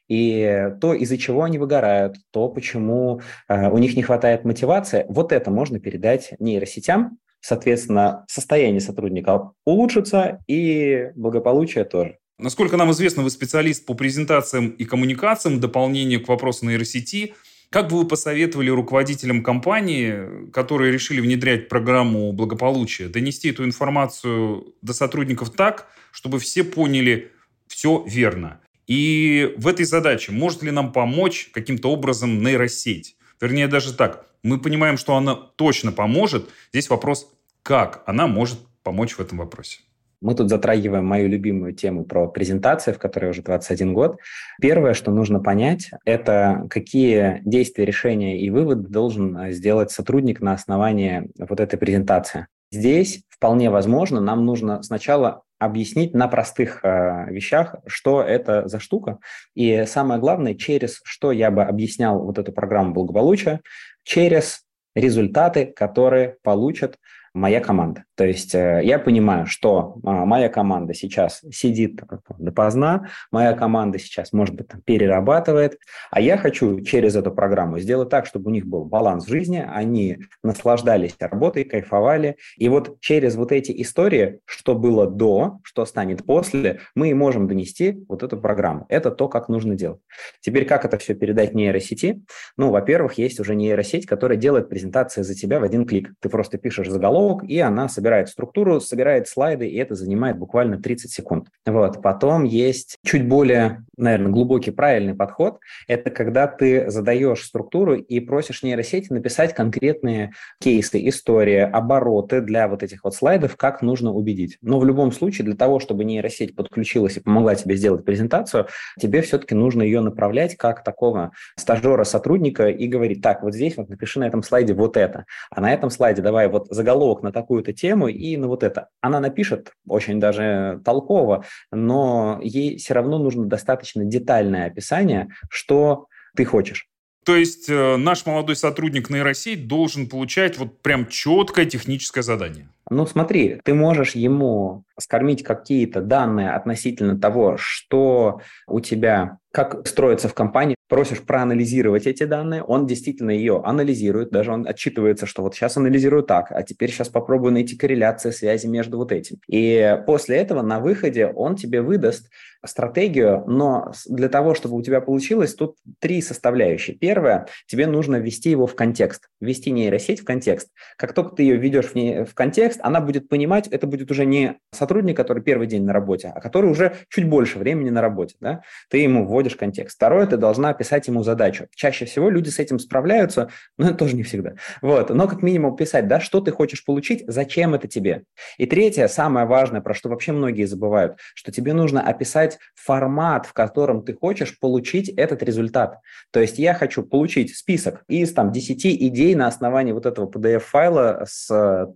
И 0.09 0.69
то, 0.79 0.93
из-за 0.93 1.17
чего 1.17 1.43
они 1.43 1.57
выгорают, 1.57 2.17
то, 2.33 2.51
почему 2.51 3.23
э, 3.49 3.71
у 3.71 3.79
них 3.79 3.97
не 3.97 4.03
хватает 4.03 4.45
мотивации, 4.45 5.07
вот 5.09 5.33
это 5.33 5.51
можно 5.51 5.81
передать 5.81 6.35
нейросетям. 6.39 7.17
Соответственно, 7.41 8.27
состояние 8.29 8.83
сотрудника 8.83 9.53
улучшится 9.65 10.41
и 10.47 11.13
благополучие 11.15 11.85
тоже. 11.85 12.19
Насколько 12.39 12.77
нам 12.77 12.91
известно, 12.91 13.23
вы 13.23 13.31
специалист 13.31 13.87
по 13.87 13.95
презентациям 13.95 14.69
и 14.69 14.85
коммуникациям, 14.85 15.61
дополнение 15.61 16.19
к 16.19 16.29
вопросу 16.29 16.67
нейросети– 16.67 17.35
как 17.71 17.89
бы 17.89 17.99
вы 17.99 18.09
посоветовали 18.09 18.71
руководителям 18.71 19.43
компании, 19.43 20.51
которые 20.53 20.93
решили 20.93 21.21
внедрять 21.21 21.69
программу 21.69 22.33
благополучия, 22.33 23.09
донести 23.09 23.51
эту 23.51 23.65
информацию 23.65 24.75
до 24.81 24.95
сотрудников 24.95 25.51
так, 25.51 25.89
чтобы 26.11 26.39
все 26.39 26.65
поняли 26.65 27.33
все 27.67 28.05
верно? 28.07 28.61
И 28.87 29.55
в 29.59 29.67
этой 29.67 29.85
задаче 29.85 30.33
может 30.33 30.63
ли 30.63 30.71
нам 30.71 30.93
помочь 30.93 31.51
каким-то 31.53 31.91
образом 31.91 32.43
нейросеть? 32.43 33.17
Вернее, 33.41 33.69
даже 33.69 33.93
так, 33.93 34.27
мы 34.43 34.59
понимаем, 34.59 34.97
что 34.97 35.15
она 35.17 35.35
точно 35.35 35.93
поможет. 35.93 36.49
Здесь 36.73 36.89
вопрос, 36.89 37.31
как 37.63 38.03
она 38.07 38.27
может 38.27 38.59
помочь 38.83 39.13
в 39.13 39.21
этом 39.21 39.39
вопросе. 39.39 39.81
Мы 40.21 40.35
тут 40.35 40.49
затрагиваем 40.49 41.07
мою 41.07 41.29
любимую 41.29 41.73
тему 41.73 42.05
про 42.05 42.27
презентации, 42.27 42.93
в 42.93 42.99
которой 42.99 43.31
уже 43.31 43.43
21 43.43 43.95
год. 43.95 44.19
Первое, 44.61 44.95
что 44.95 45.13
нужно 45.13 45.41
понять, 45.41 45.91
это 46.05 46.67
какие 46.71 47.41
действия, 47.45 47.85
решения 47.85 48.41
и 48.41 48.51
выводы 48.51 48.89
должен 48.89 49.37
э, 49.37 49.53
сделать 49.53 49.91
сотрудник 49.91 50.41
на 50.41 50.53
основании 50.53 51.31
вот 51.39 51.61
этой 51.61 51.79
презентации. 51.79 52.49
Здесь 52.71 53.23
вполне 53.29 53.71
возможно, 53.71 54.21
нам 54.21 54.45
нужно 54.45 54.83
сначала 54.83 55.43
объяснить 55.59 56.15
на 56.15 56.29
простых 56.29 56.81
э, 56.83 57.27
вещах, 57.31 57.77
что 57.87 58.23
это 58.23 58.69
за 58.69 58.81
штука. 58.81 59.19
И 59.55 59.85
самое 59.87 60.21
главное, 60.21 60.55
через 60.55 61.01
что 61.05 61.33
я 61.33 61.51
бы 61.51 61.63
объяснял 61.63 62.23
вот 62.23 62.39
эту 62.39 62.53
программу 62.53 62.93
благополучия, 62.93 63.61
через 64.03 64.63
результаты, 64.95 65.67
которые 65.67 66.37
получат 66.43 66.97
моя 67.35 67.61
команда. 67.61 68.05
То 68.17 68.25
есть 68.25 68.55
э, 68.55 68.81
я 68.83 68.99
понимаю, 68.99 69.47
что 69.47 69.99
а, 70.05 70.25
моя 70.25 70.49
команда 70.49 70.93
сейчас 70.93 71.41
сидит 71.53 72.01
допоздна, 72.39 73.09
моя 73.31 73.53
команда 73.53 73.99
сейчас, 73.99 74.33
может 74.33 74.57
быть, 74.57 74.69
там, 74.69 74.83
перерабатывает, 74.83 75.79
а 76.11 76.21
я 76.21 76.37
хочу 76.37 76.81
через 76.81 77.15
эту 77.15 77.31
программу 77.31 77.79
сделать 77.79 78.09
так, 78.09 78.27
чтобы 78.27 78.51
у 78.51 78.53
них 78.53 78.67
был 78.67 78.85
баланс 78.85 79.27
в 79.27 79.29
жизни, 79.29 79.65
они 79.67 80.19
наслаждались 80.43 81.17
работой, 81.21 81.65
кайфовали. 81.65 82.37
И 82.57 82.69
вот 82.69 83.01
через 83.01 83.37
вот 83.37 83.53
эти 83.53 83.83
истории, 83.83 84.41
что 84.45 84.75
было 84.75 85.07
до, 85.07 85.61
что 85.63 85.85
станет 85.87 86.25
после, 86.25 86.81
мы 86.95 87.11
и 87.11 87.15
можем 87.15 87.47
донести 87.47 88.05
вот 88.09 88.23
эту 88.23 88.37
программу. 88.37 88.87
Это 88.89 89.11
то, 89.11 89.29
как 89.29 89.49
нужно 89.49 89.75
делать. 89.75 90.01
Теперь 90.41 90.65
как 90.65 90.85
это 90.85 90.99
все 90.99 91.15
передать 91.15 91.55
нейросети? 91.55 92.23
Ну, 92.57 92.71
во-первых, 92.71 93.15
есть 93.15 93.39
уже 93.39 93.55
нейросеть, 93.55 94.07
которая 94.07 94.39
делает 94.39 94.69
презентации 94.69 95.23
за 95.23 95.35
тебя 95.35 95.61
в 95.61 95.63
один 95.63 95.87
клик. 95.87 96.13
Ты 96.21 96.29
просто 96.29 96.59
пишешь 96.59 96.89
заголовок, 96.89 97.18
и 97.47 97.59
она 97.59 97.89
собирает 97.89 98.29
структуру, 98.29 98.81
собирает 98.81 99.29
слайды, 99.29 99.67
и 99.67 99.77
это 99.77 99.95
занимает 99.95 100.39
буквально 100.39 100.79
30 100.81 101.11
секунд. 101.11 101.49
Вот. 101.67 102.01
Потом 102.03 102.45
есть 102.45 102.97
чуть 103.05 103.27
более, 103.27 103.85
наверное, 103.97 104.31
глубокий 104.31 104.71
правильный 104.71 105.15
подход. 105.15 105.59
Это 105.87 106.11
когда 106.11 106.47
ты 106.47 106.91
задаешь 106.91 107.43
структуру 107.43 107.95
и 107.95 108.21
просишь 108.21 108.63
нейросети 108.63 109.13
написать 109.13 109.55
конкретные 109.55 110.33
кейсы, 110.61 111.07
истории, 111.09 111.59
обороты 111.59 112.41
для 112.41 112.69
вот 112.69 112.83
этих 112.83 113.05
вот 113.05 113.15
слайдов, 113.15 113.57
как 113.57 113.83
нужно 113.83 114.13
убедить. 114.13 114.59
Но 114.63 114.79
в 114.79 114.85
любом 114.85 115.13
случае 115.13 115.45
для 115.45 115.57
того, 115.57 115.81
чтобы 115.81 116.05
нейросеть 116.05 116.55
подключилась 116.55 117.17
и 117.17 117.21
помогла 117.21 117.55
тебе 117.55 117.77
сделать 117.77 118.05
презентацию, 118.05 118.67
тебе 119.01 119.23
все-таки 119.23 119.55
нужно 119.55 119.83
ее 119.83 120.01
направлять 120.01 120.57
как 120.57 120.85
такого 120.85 121.33
стажера, 121.57 122.05
сотрудника 122.05 122.69
и 122.69 122.87
говорить, 122.87 123.23
так, 123.23 123.43
вот 123.43 123.55
здесь 123.55 123.77
вот 123.77 123.89
напиши 123.89 124.21
на 124.21 124.27
этом 124.27 124.43
слайде 124.43 124.75
вот 124.75 124.97
это, 124.97 125.25
а 125.51 125.61
на 125.61 125.73
этом 125.73 125.91
слайде 125.91 126.23
давай 126.23 126.49
вот 126.49 126.69
заголовок 126.71 127.08
заголовок 127.09 127.23
на 127.23 127.33
такую-то 127.33 127.73
тему 127.73 128.09
и 128.09 128.37
на 128.37 128.49
вот 128.49 128.63
это. 128.63 128.89
Она 129.01 129.21
напишет 129.21 129.73
очень 129.87 130.21
даже 130.21 130.81
толково, 130.85 131.45
но 131.73 132.41
ей 132.43 132.77
все 132.77 132.95
равно 132.95 133.19
нужно 133.19 133.47
достаточно 133.47 134.05
детальное 134.05 134.67
описание, 134.67 135.29
что 135.51 136.07
ты 136.37 136.45
хочешь. 136.45 136.89
То 137.25 137.37
есть 137.37 137.69
э, 137.69 137.97
наш 137.97 138.25
молодой 138.25 138.57
сотрудник 138.57 139.11
нейросеть 139.11 139.69
должен 139.69 140.09
получать 140.09 140.57
вот 140.57 140.81
прям 140.81 141.07
четкое 141.09 141.67
техническое 141.67 142.23
задание. 142.23 142.69
Ну, 142.91 143.07
смотри, 143.07 143.61
ты 143.65 143.75
можешь 143.75 144.15
ему 144.15 144.85
скормить 144.99 145.43
какие-то 145.43 146.01
данные 146.01 146.53
относительно 146.53 147.19
того, 147.19 147.57
что 147.59 148.41
у 148.67 148.81
тебя, 148.81 149.39
как 149.53 149.87
строится 149.87 150.29
в 150.29 150.35
компании, 150.35 150.77
просишь 150.89 151.23
проанализировать 151.23 152.07
эти 152.07 152.25
данные, 152.25 152.63
он 152.63 152.87
действительно 152.87 153.31
ее 153.31 153.63
анализирует, 153.65 154.31
даже 154.31 154.53
он 154.53 154.67
отчитывается, 154.67 155.27
что 155.27 155.43
вот 155.43 155.55
сейчас 155.55 155.77
анализирую 155.77 156.23
так, 156.23 156.51
а 156.51 156.63
теперь 156.63 156.91
сейчас 156.91 157.09
попробую 157.09 157.53
найти 157.53 157.77
корреляции, 157.77 158.31
связи 158.31 158.67
между 158.67 158.99
вот 158.99 159.13
этим. 159.13 159.37
И 159.49 159.99
после 160.07 160.37
этого 160.37 160.63
на 160.63 160.81
выходе 160.81 161.27
он 161.27 161.57
тебе 161.57 161.83
выдаст 161.83 162.29
стратегию, 162.67 163.45
но 163.47 163.93
для 164.07 164.29
того, 164.29 164.55
чтобы 164.55 164.77
у 164.77 164.83
тебя 164.83 165.01
получилось, 165.01 165.55
тут 165.55 165.77
три 166.01 166.21
составляющие. 166.21 166.97
Первое, 166.97 167.47
тебе 167.67 167.87
нужно 167.87 168.17
ввести 168.17 168.51
его 168.51 168.67
в 168.67 168.75
контекст, 168.75 169.29
ввести 169.41 169.71
нейросеть 169.71 170.21
в 170.21 170.25
контекст. 170.25 170.71
Как 170.97 171.13
только 171.13 171.37
ты 171.37 171.45
ее 171.45 171.57
введешь 171.57 171.87
в, 171.87 171.95
не, 171.95 172.25
в 172.25 172.35
контекст, 172.35 172.81
она 172.83 173.01
будет 173.01 173.29
понимать, 173.29 173.69
это 173.69 173.87
будет 173.87 174.11
уже 174.11 174.27
не 174.27 174.57
сотрудник, 174.73 175.17
который 175.17 175.43
первый 175.43 175.69
день 175.69 175.85
на 175.85 175.93
работе, 175.93 176.33
а 176.35 176.41
который 176.41 176.71
уже 176.71 176.97
чуть 177.09 177.29
больше 177.29 177.59
времени 177.59 177.91
на 177.91 178.01
работе. 178.01 178.35
Да? 178.41 178.63
Ты 178.91 178.99
ему 178.99 179.25
вводишь 179.39 179.55
контекст. 179.55 179.95
Второе, 179.95 180.27
ты 180.27 180.37
должна 180.37 180.71
описать 180.71 181.07
ему 181.07 181.23
задачу. 181.23 181.69
Чаще 181.77 182.07
всего 182.07 182.29
люди 182.29 182.49
с 182.49 182.59
этим 182.59 182.81
справляются, 182.81 183.51
но 183.77 183.87
это 183.87 183.95
тоже 183.95 184.17
не 184.17 184.25
всегда. 184.25 184.55
Вот. 184.83 185.11
Но 185.11 185.29
как 185.29 185.43
минимум 185.43 185.77
писать, 185.77 186.09
да, 186.09 186.19
что 186.19 186.41
ты 186.41 186.51
хочешь 186.51 186.85
получить, 186.85 187.23
зачем 187.29 187.75
это 187.75 187.87
тебе. 187.87 188.25
И 188.57 188.67
третье, 188.67 189.07
самое 189.07 189.47
важное, 189.47 189.81
про 189.81 189.95
что 189.95 190.09
вообще 190.09 190.33
многие 190.33 190.65
забывают, 190.65 191.19
что 191.37 191.53
тебе 191.53 191.73
нужно 191.73 192.03
описать 192.03 192.59
формат, 192.75 193.47
в 193.47 193.53
котором 193.53 194.05
ты 194.05 194.13
хочешь 194.13 194.59
получить 194.59 195.09
этот 195.11 195.45
результат. 195.45 195.99
То 196.33 196.41
есть 196.41 196.59
я 196.59 196.75
хочу 196.75 197.05
получить 197.05 197.57
список 197.57 198.03
из 198.09 198.33
там 198.33 198.51
10 198.51 198.87
идей 198.87 199.37
на 199.37 199.47
основании 199.47 199.93
вот 199.93 200.07
этого 200.07 200.29
PDF-файла 200.29 201.27
с 201.29 201.47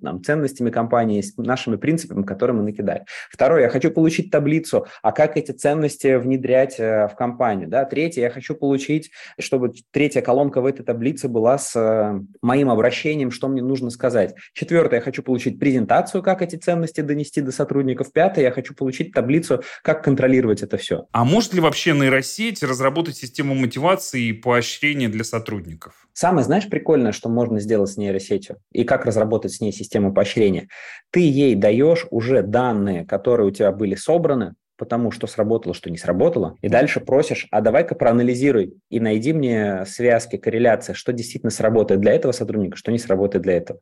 там, 0.00 0.22
ценностями 0.22 0.70
компании, 0.70 1.20
с 1.20 1.36
нашими 1.36 1.74
принципами, 1.74 2.22
которые 2.22 2.56
мы 2.56 2.62
накидали. 2.62 3.04
Второе, 3.30 3.62
я 3.62 3.68
хочу 3.68 3.90
получить 3.90 4.30
таблицу, 4.30 4.86
а 5.02 5.10
как 5.10 5.36
эти 5.36 5.50
ценности 5.50 6.14
внедрять 6.14 6.78
э, 6.78 7.08
в 7.08 7.16
компанию. 7.16 7.31
Да? 7.66 7.84
Третье, 7.84 8.22
я 8.22 8.30
хочу 8.30 8.54
получить, 8.54 9.10
чтобы 9.38 9.72
третья 9.90 10.20
колонка 10.20 10.60
в 10.60 10.66
этой 10.66 10.84
таблице 10.84 11.28
была 11.28 11.58
с 11.58 11.74
э, 11.76 12.20
моим 12.40 12.70
обращением, 12.70 13.30
что 13.30 13.48
мне 13.48 13.62
нужно 13.62 13.90
сказать. 13.90 14.34
Четвертое, 14.52 14.96
я 14.96 15.02
хочу 15.02 15.22
получить 15.22 15.58
презентацию, 15.58 16.22
как 16.22 16.42
эти 16.42 16.56
ценности 16.56 17.00
донести 17.00 17.40
до 17.40 17.52
сотрудников. 17.52 18.12
Пятое, 18.12 18.44
я 18.44 18.50
хочу 18.50 18.74
получить 18.74 19.12
таблицу, 19.12 19.62
как 19.82 20.04
контролировать 20.04 20.62
это 20.62 20.76
все. 20.76 21.06
А 21.12 21.24
может 21.24 21.54
ли 21.54 21.60
вообще 21.60 21.92
нейросеть 21.92 22.62
разработать 22.62 23.16
систему 23.16 23.54
мотивации 23.54 24.28
и 24.28 24.32
поощрения 24.32 25.08
для 25.08 25.24
сотрудников? 25.24 26.06
Самое, 26.12 26.44
знаешь, 26.44 26.68
прикольное, 26.68 27.12
что 27.12 27.28
можно 27.28 27.58
сделать 27.60 27.90
с 27.90 27.96
нейросетью 27.96 28.58
и 28.70 28.84
как 28.84 29.06
разработать 29.06 29.52
с 29.52 29.60
ней 29.60 29.72
систему 29.72 30.12
поощрения. 30.12 30.68
Ты 31.10 31.20
ей 31.20 31.54
даешь 31.54 32.06
уже 32.10 32.42
данные, 32.42 33.06
которые 33.06 33.48
у 33.48 33.50
тебя 33.50 33.72
были 33.72 33.94
собраны, 33.94 34.54
потому 34.76 35.10
что 35.10 35.26
сработало, 35.26 35.74
что 35.74 35.90
не 35.90 35.98
сработало, 35.98 36.56
и 36.60 36.68
дальше 36.68 37.00
просишь, 37.00 37.46
а 37.50 37.60
давай-ка 37.60 37.94
проанализируй 37.94 38.74
и 38.90 39.00
найди 39.00 39.32
мне 39.32 39.84
связки, 39.86 40.36
корреляции, 40.36 40.92
что 40.92 41.12
действительно 41.12 41.50
сработает 41.50 42.00
для 42.00 42.12
этого 42.12 42.32
сотрудника, 42.32 42.76
что 42.76 42.90
не 42.90 42.98
сработает 42.98 43.42
для 43.42 43.56
этого. 43.56 43.80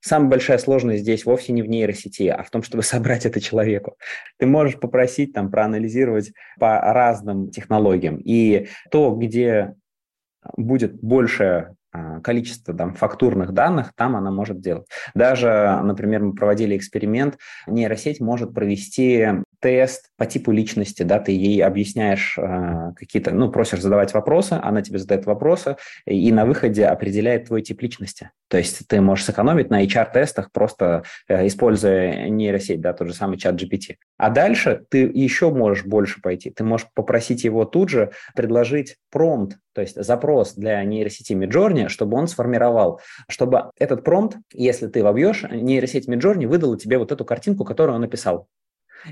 Самая 0.00 0.30
большая 0.30 0.58
сложность 0.58 1.02
здесь 1.02 1.24
вовсе 1.24 1.52
не 1.52 1.62
в 1.62 1.68
нейросети, 1.68 2.28
а 2.28 2.42
в 2.42 2.50
том, 2.50 2.62
чтобы 2.62 2.82
собрать 2.84 3.26
это 3.26 3.40
человеку. 3.40 3.96
Ты 4.38 4.46
можешь 4.46 4.78
попросить 4.78 5.32
там 5.32 5.50
проанализировать 5.50 6.32
по 6.58 6.80
разным 6.80 7.50
технологиям. 7.50 8.20
И 8.24 8.68
то, 8.90 9.14
где 9.14 9.74
будет 10.56 10.94
больше 11.00 11.74
а, 11.90 12.20
количество 12.20 12.74
там, 12.74 12.94
фактурных 12.94 13.52
данных, 13.52 13.92
там 13.94 14.14
она 14.14 14.30
может 14.30 14.60
делать. 14.60 14.86
Даже, 15.14 15.80
например, 15.82 16.22
мы 16.22 16.34
проводили 16.34 16.76
эксперимент, 16.76 17.38
нейросеть 17.66 18.20
может 18.20 18.54
провести 18.54 19.26
тест 19.60 20.10
по 20.16 20.26
типу 20.26 20.52
личности, 20.52 21.02
да, 21.02 21.18
ты 21.18 21.32
ей 21.32 21.62
объясняешь 21.62 22.36
э, 22.38 22.92
какие-то, 22.96 23.30
ну, 23.32 23.50
просишь 23.50 23.80
задавать 23.80 24.14
вопросы, 24.14 24.58
она 24.62 24.82
тебе 24.82 24.98
задает 24.98 25.26
вопросы, 25.26 25.76
и 26.06 26.30
на 26.32 26.46
выходе 26.46 26.86
определяет 26.86 27.46
твой 27.46 27.62
тип 27.62 27.82
личности. 27.82 28.30
То 28.48 28.56
есть 28.56 28.86
ты 28.88 29.00
можешь 29.00 29.26
сэкономить 29.26 29.70
на 29.70 29.84
HR-тестах, 29.84 30.52
просто 30.52 31.02
э, 31.28 31.46
используя 31.46 32.28
нейросеть, 32.28 32.80
да, 32.80 32.92
тот 32.92 33.08
же 33.08 33.14
самый 33.14 33.38
чат 33.38 33.60
GPT. 33.60 33.96
А 34.16 34.30
дальше 34.30 34.84
ты 34.88 35.02
еще 35.02 35.50
можешь 35.50 35.84
больше 35.84 36.20
пойти. 36.22 36.50
Ты 36.50 36.64
можешь 36.64 36.88
попросить 36.94 37.44
его 37.44 37.64
тут 37.64 37.90
же 37.90 38.10
предложить 38.34 38.96
промпт, 39.10 39.58
то 39.74 39.82
есть 39.82 40.02
запрос 40.02 40.54
для 40.54 40.82
нейросети 40.82 41.34
Midjourney, 41.34 41.88
чтобы 41.88 42.16
он 42.16 42.26
сформировал, 42.26 43.00
чтобы 43.28 43.70
этот 43.78 44.02
промпт, 44.02 44.36
если 44.52 44.86
ты 44.88 45.04
вобьешь, 45.04 45.44
нейросеть 45.50 46.08
Midjourney 46.08 46.46
выдала 46.46 46.78
тебе 46.78 46.98
вот 46.98 47.12
эту 47.12 47.24
картинку, 47.24 47.64
которую 47.64 47.96
он 47.96 48.00
написал. 48.00 48.48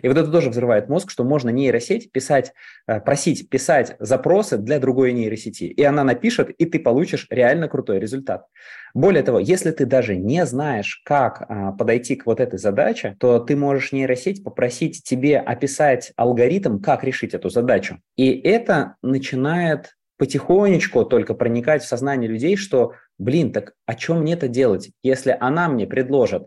И 0.02 0.08
вот 0.08 0.16
это 0.16 0.30
тоже 0.30 0.50
взрывает 0.50 0.88
мозг, 0.88 1.10
что 1.10 1.24
можно 1.24 1.50
нейросеть 1.50 2.12
писать, 2.12 2.52
э, 2.86 3.00
просить 3.00 3.48
писать 3.48 3.96
запросы 3.98 4.58
для 4.58 4.78
другой 4.78 5.12
нейросети, 5.12 5.64
и 5.64 5.82
она 5.82 6.04
напишет, 6.04 6.50
и 6.50 6.66
ты 6.66 6.78
получишь 6.78 7.26
реально 7.30 7.68
крутой 7.68 7.98
результат. 7.98 8.46
Более 8.94 9.22
того, 9.22 9.38
если 9.38 9.72
ты 9.72 9.84
даже 9.84 10.16
не 10.16 10.46
знаешь, 10.46 11.02
как 11.04 11.44
а, 11.48 11.72
подойти 11.72 12.16
к 12.16 12.24
вот 12.24 12.40
этой 12.40 12.58
задаче, 12.58 13.14
то 13.20 13.38
ты 13.38 13.54
можешь 13.54 13.92
нейросеть 13.92 14.42
попросить 14.42 15.02
тебе 15.04 15.38
описать 15.38 16.12
алгоритм, 16.16 16.78
как 16.80 17.04
решить 17.04 17.34
эту 17.34 17.50
задачу. 17.50 17.98
И 18.16 18.30
это 18.32 18.96
начинает 19.02 19.96
потихонечку 20.18 21.04
только 21.04 21.34
проникать 21.34 21.82
в 21.82 21.86
сознание 21.86 22.28
людей, 22.28 22.56
что, 22.56 22.94
блин, 23.18 23.52
так 23.52 23.74
о 23.84 23.94
чем 23.94 24.20
мне 24.20 24.32
это 24.32 24.48
делать, 24.48 24.90
если 25.02 25.36
она 25.38 25.68
мне 25.68 25.86
предложит 25.86 26.46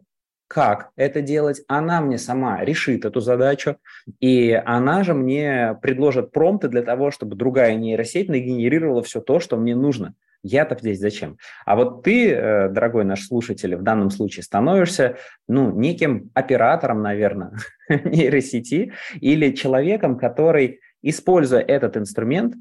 как 0.49 0.89
это 0.95 1.21
делать, 1.21 1.61
она 1.67 2.01
мне 2.01 2.17
сама 2.17 2.65
решит 2.65 3.05
эту 3.05 3.19
задачу, 3.19 3.77
и 4.19 4.59
она 4.65 5.03
же 5.03 5.13
мне 5.13 5.77
предложит 5.79 6.31
промпты 6.31 6.69
для 6.69 6.81
того, 6.81 7.11
чтобы 7.11 7.35
другая 7.35 7.75
нейросеть 7.75 8.29
нагенерировала 8.29 9.03
все 9.03 9.21
то, 9.21 9.39
что 9.39 9.57
мне 9.57 9.75
нужно. 9.75 10.15
Я-то 10.41 10.75
здесь 10.79 10.99
зачем? 10.99 11.37
А 11.65 11.75
вот 11.75 12.03
ты, 12.03 12.31
э, 12.31 12.69
дорогой 12.69 13.05
наш 13.05 13.27
слушатель, 13.27 13.75
в 13.75 13.83
данном 13.83 14.09
случае 14.09 14.43
становишься, 14.43 15.17
ну, 15.47 15.71
неким 15.71 16.31
оператором, 16.33 17.03
наверное, 17.03 17.51
нейросети 17.89 18.93
или 19.21 19.51
человеком, 19.51 20.17
который, 20.17 20.79
используя 21.03 21.61
этот 21.61 21.95
инструмент, 21.95 22.55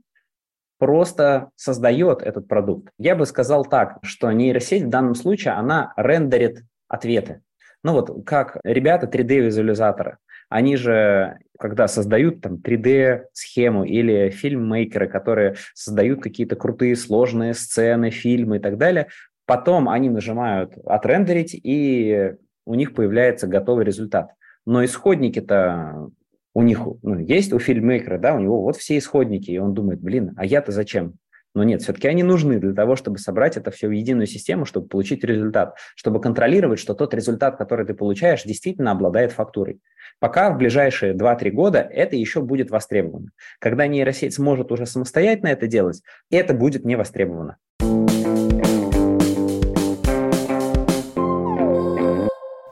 просто 0.79 1.53
создает 1.57 2.21
этот 2.21 2.49
продукт. 2.49 2.93
Я 2.99 3.17
бы 3.17 3.25
сказал 3.25 3.65
так, 3.65 3.99
что 4.03 4.31
нейросеть 4.31 4.83
в 4.85 4.89
данном 4.91 5.15
случае, 5.15 5.55
она 5.55 5.95
рендерит 5.97 6.65
ответы. 6.87 7.41
Ну 7.85 7.93
вот 7.93 8.25
как 8.27 8.59
ребята 8.65 9.07
3D-визуализаторы, 9.07 10.19
они 10.49 10.77
же, 10.77 11.39
когда 11.59 11.89
создают 11.89 12.41
там 12.41 12.55
3D-схему 12.57 13.85
или 13.85 14.31
фильммейкеры, 14.31 15.09
которые 15.09 15.57
создают 15.75 16.23
какие-то 16.23 16.57
крутые 16.57 16.97
сложные 16.97 17.55
сцены, 17.55 18.11
фильмы 18.11 18.57
и 18.57 18.61
так 18.61 18.79
далее, 18.79 19.09
потом 19.47 19.89
они 19.89 20.11
нажимают 20.11 20.75
«отрендерить», 20.85 21.55
и 21.55 22.35
у 22.65 22.75
них 22.75 22.95
появляется 22.95 23.47
готовый 23.47 23.85
результат. 23.85 24.31
Но 24.67 24.85
исходники-то 24.85 26.11
у 26.55 26.63
них 26.63 26.81
ну, 27.03 27.19
есть 27.19 27.53
у 27.53 27.59
фильммейкера, 27.59 28.19
да, 28.19 28.35
у 28.35 28.41
него 28.41 28.63
вот 28.63 28.77
все 28.77 28.99
исходники, 28.99 29.51
и 29.51 29.59
он 29.59 29.75
думает, 29.75 30.01
блин, 30.01 30.35
а 30.37 30.45
я-то 30.45 30.73
зачем? 30.73 31.15
Но 31.55 31.65
нет, 31.65 31.83
все-таки 31.83 32.09
они 32.09 32.23
нужны 32.23 32.59
для 32.59 32.73
того, 32.73 32.95
чтобы 32.95 33.19
собрать 33.19 33.57
это 33.57 33.71
все 33.71 33.89
в 33.89 33.91
единую 33.91 34.27
систему, 34.27 34.65
чтобы 34.65 34.89
получить 34.89 35.25
результат, 35.25 35.77
чтобы 35.97 36.21
контролировать, 36.21 36.79
что 36.79 36.95
тот 36.95 37.15
результат, 37.15 37.57
который 37.57 37.87
ты 37.87 37.95
получаешь, 37.95 38.45
действительно 38.45 38.93
обладает 38.93 39.33
фактурой. 39.33 39.81
Пока 40.21 40.51
в 40.51 40.59
ближайшие 40.59 41.15
2-3 41.15 41.51
года 41.51 41.79
это 41.81 42.17
еще 42.17 42.41
будет 42.41 42.71
востребовано. 42.71 43.31
Когда 43.61 43.87
нейросеть 43.87 44.35
сможет 44.35 44.73
уже 44.73 44.87
самостоятельно 44.87 45.49
это 45.49 45.67
делать, 45.67 46.03
это 46.31 46.55
будет 46.55 46.85
не 46.85 46.97
востребовано. 46.97 47.57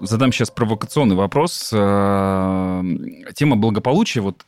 Задам 0.01 0.31
сейчас 0.31 0.51
провокационный 0.51 1.17
вопрос. 1.17 1.71
Э, 1.73 2.83
тема 3.35 3.57
благополучия, 3.57 4.21
вот 4.21 4.45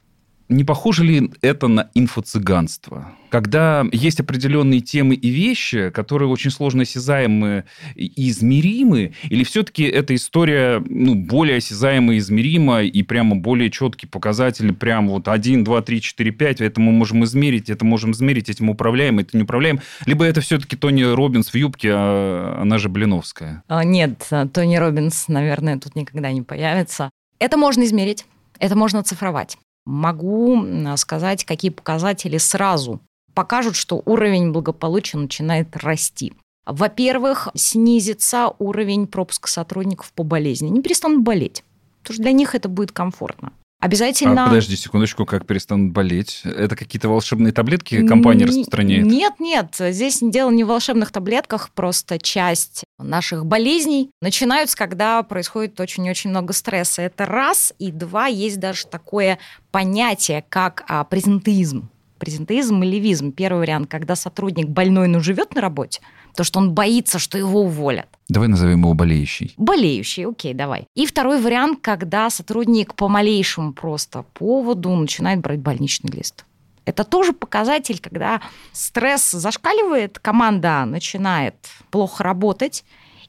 Не 0.48 0.64
похоже 0.64 1.04
ли 1.04 1.30
это 1.42 1.68
на 1.68 1.90
инфо-цыганство? 1.94 3.12
Когда 3.28 3.84
есть 3.92 4.20
определенные 4.20 4.80
темы 4.80 5.14
и 5.14 5.28
вещи, 5.28 5.90
которые 5.90 6.30
очень 6.30 6.50
сложно 6.50 6.82
осязаемы 6.82 7.64
и 7.94 8.30
измеримы, 8.30 9.12
или 9.24 9.44
все-таки 9.44 9.84
эта 9.84 10.14
история 10.14 10.82
ну, 10.88 11.14
более 11.14 11.58
осязаема 11.58 12.14
и 12.14 12.18
измерима, 12.18 12.82
и 12.82 13.02
прямо 13.02 13.37
более 13.37 13.70
четкие 13.70 14.08
показатели, 14.08 14.70
прям 14.72 15.08
вот 15.11 15.28
1, 15.28 15.64
2, 15.64 15.82
3, 15.82 16.00
4, 16.00 16.30
5, 16.30 16.61
это 16.62 16.80
мы 16.80 16.92
можем 16.92 17.24
измерить, 17.24 17.68
это 17.68 17.84
можем 17.84 18.12
измерить, 18.12 18.48
этим 18.48 18.70
управляем, 18.70 19.18
это 19.18 19.37
не 19.37 19.42
управляем, 19.42 19.80
либо 20.06 20.24
это 20.24 20.40
все-таки 20.40 20.76
Тони 20.76 21.02
Робинс 21.02 21.50
в 21.50 21.54
юбке, 21.54 21.90
а 21.92 22.61
она 22.62 22.78
же 22.78 22.88
Блиновская? 22.88 23.62
А, 23.68 23.84
нет, 23.84 24.26
Тони 24.54 24.76
Робинс, 24.76 25.28
наверное, 25.28 25.78
тут 25.78 25.94
никогда 25.94 26.32
не 26.32 26.40
появится. 26.40 27.11
Это 27.38 27.58
можно 27.58 27.84
измерить, 27.84 28.24
это 28.58 28.74
можно 28.74 29.03
цифровать 29.03 29.59
могу 29.89 30.64
сказать, 30.97 31.45
какие 31.45 31.70
показатели 31.70 32.36
сразу 32.36 33.01
покажут, 33.34 33.74
что 33.74 34.03
уровень 34.05 34.53
благополучия 34.53 35.16
начинает 35.16 35.76
расти. 35.76 36.34
Во-первых, 36.66 37.49
снизится 37.55 38.53
уровень 38.59 39.07
пропуска 39.07 39.49
сотрудников 39.49 40.12
по 40.12 40.22
болезни. 40.22 40.66
Они 40.68 40.82
перестанут 40.82 41.22
болеть, 41.22 41.64
потому 42.03 42.14
что 42.14 42.22
для 42.22 42.32
них 42.32 42.55
это 42.55 42.68
будет 42.68 42.93
комфортно. 42.93 43.53
Обязательно... 43.81 44.45
А, 44.45 44.49
подожди 44.49 44.74
секундочку, 44.76 45.24
как 45.24 45.47
перестанут 45.47 45.93
болеть? 45.93 46.41
Это 46.45 46.74
какие-то 46.74 47.09
волшебные 47.09 47.53
таблетки 47.53 48.05
компания 48.07 48.43
Н- 48.43 48.49
распространяет? 48.49 49.07
Нет, 49.07 49.35
нет, 49.39 49.76
здесь 49.79 50.18
дело 50.20 50.51
не 50.51 50.64
в 50.64 50.66
волшебных 50.66 51.12
таблетках, 51.12 51.70
просто 51.70 52.18
часть 52.18 52.85
наших 52.99 53.47
болезней 53.47 54.11
начинаются, 54.20 54.76
когда 54.76 55.22
происходит 55.22 55.79
очень-очень 55.79 56.31
много 56.31 56.53
стресса. 56.53 57.03
Это 57.03 57.24
раз, 57.24 57.72
и 57.79 57.93
два, 57.93 58.26
есть 58.26 58.59
даже 58.59 58.87
такое 58.87 59.39
понятие, 59.70 60.45
как 60.49 60.85
а, 60.89 61.05
презентеизм. 61.05 61.89
Презентеизм 62.19 62.83
и 62.83 62.87
левизм. 62.87 63.33
Первый 63.33 63.61
вариант, 63.61 63.91
когда 63.91 64.16
сотрудник 64.16 64.69
больной, 64.69 65.09
но 65.09 65.21
живет 65.21 65.55
на 65.55 65.61
работе, 65.61 66.01
то, 66.35 66.45
что 66.45 66.59
он 66.59 66.73
боится, 66.73 67.19
что 67.19 67.39
его 67.39 67.62
уволят. 67.62 68.09
Давай 68.29 68.49
назовем 68.49 68.81
его 68.81 68.95
болеющий. 68.95 69.55
Болеющий, 69.57 70.27
окей, 70.27 70.55
давай. 70.55 70.87
И 70.95 71.07
второй 71.07 71.41
вариант, 71.41 71.81
когда 71.83 72.29
сотрудник 72.31 72.95
по 72.95 73.09
малейшему 73.09 73.73
просто 73.73 74.25
поводу 74.35 74.95
начинает 74.95 75.41
брать 75.41 75.61
больничный 75.61 76.11
лист. 76.11 76.45
Это 76.85 77.05
тоже 77.05 77.35
показатель, 77.35 78.01
когда 78.01 78.41
стресс 78.73 79.31
зашкаливает, 79.31 80.19
команда 80.19 80.87
начинает 80.87 81.55
плохо 81.91 82.25
работать, 82.25 82.85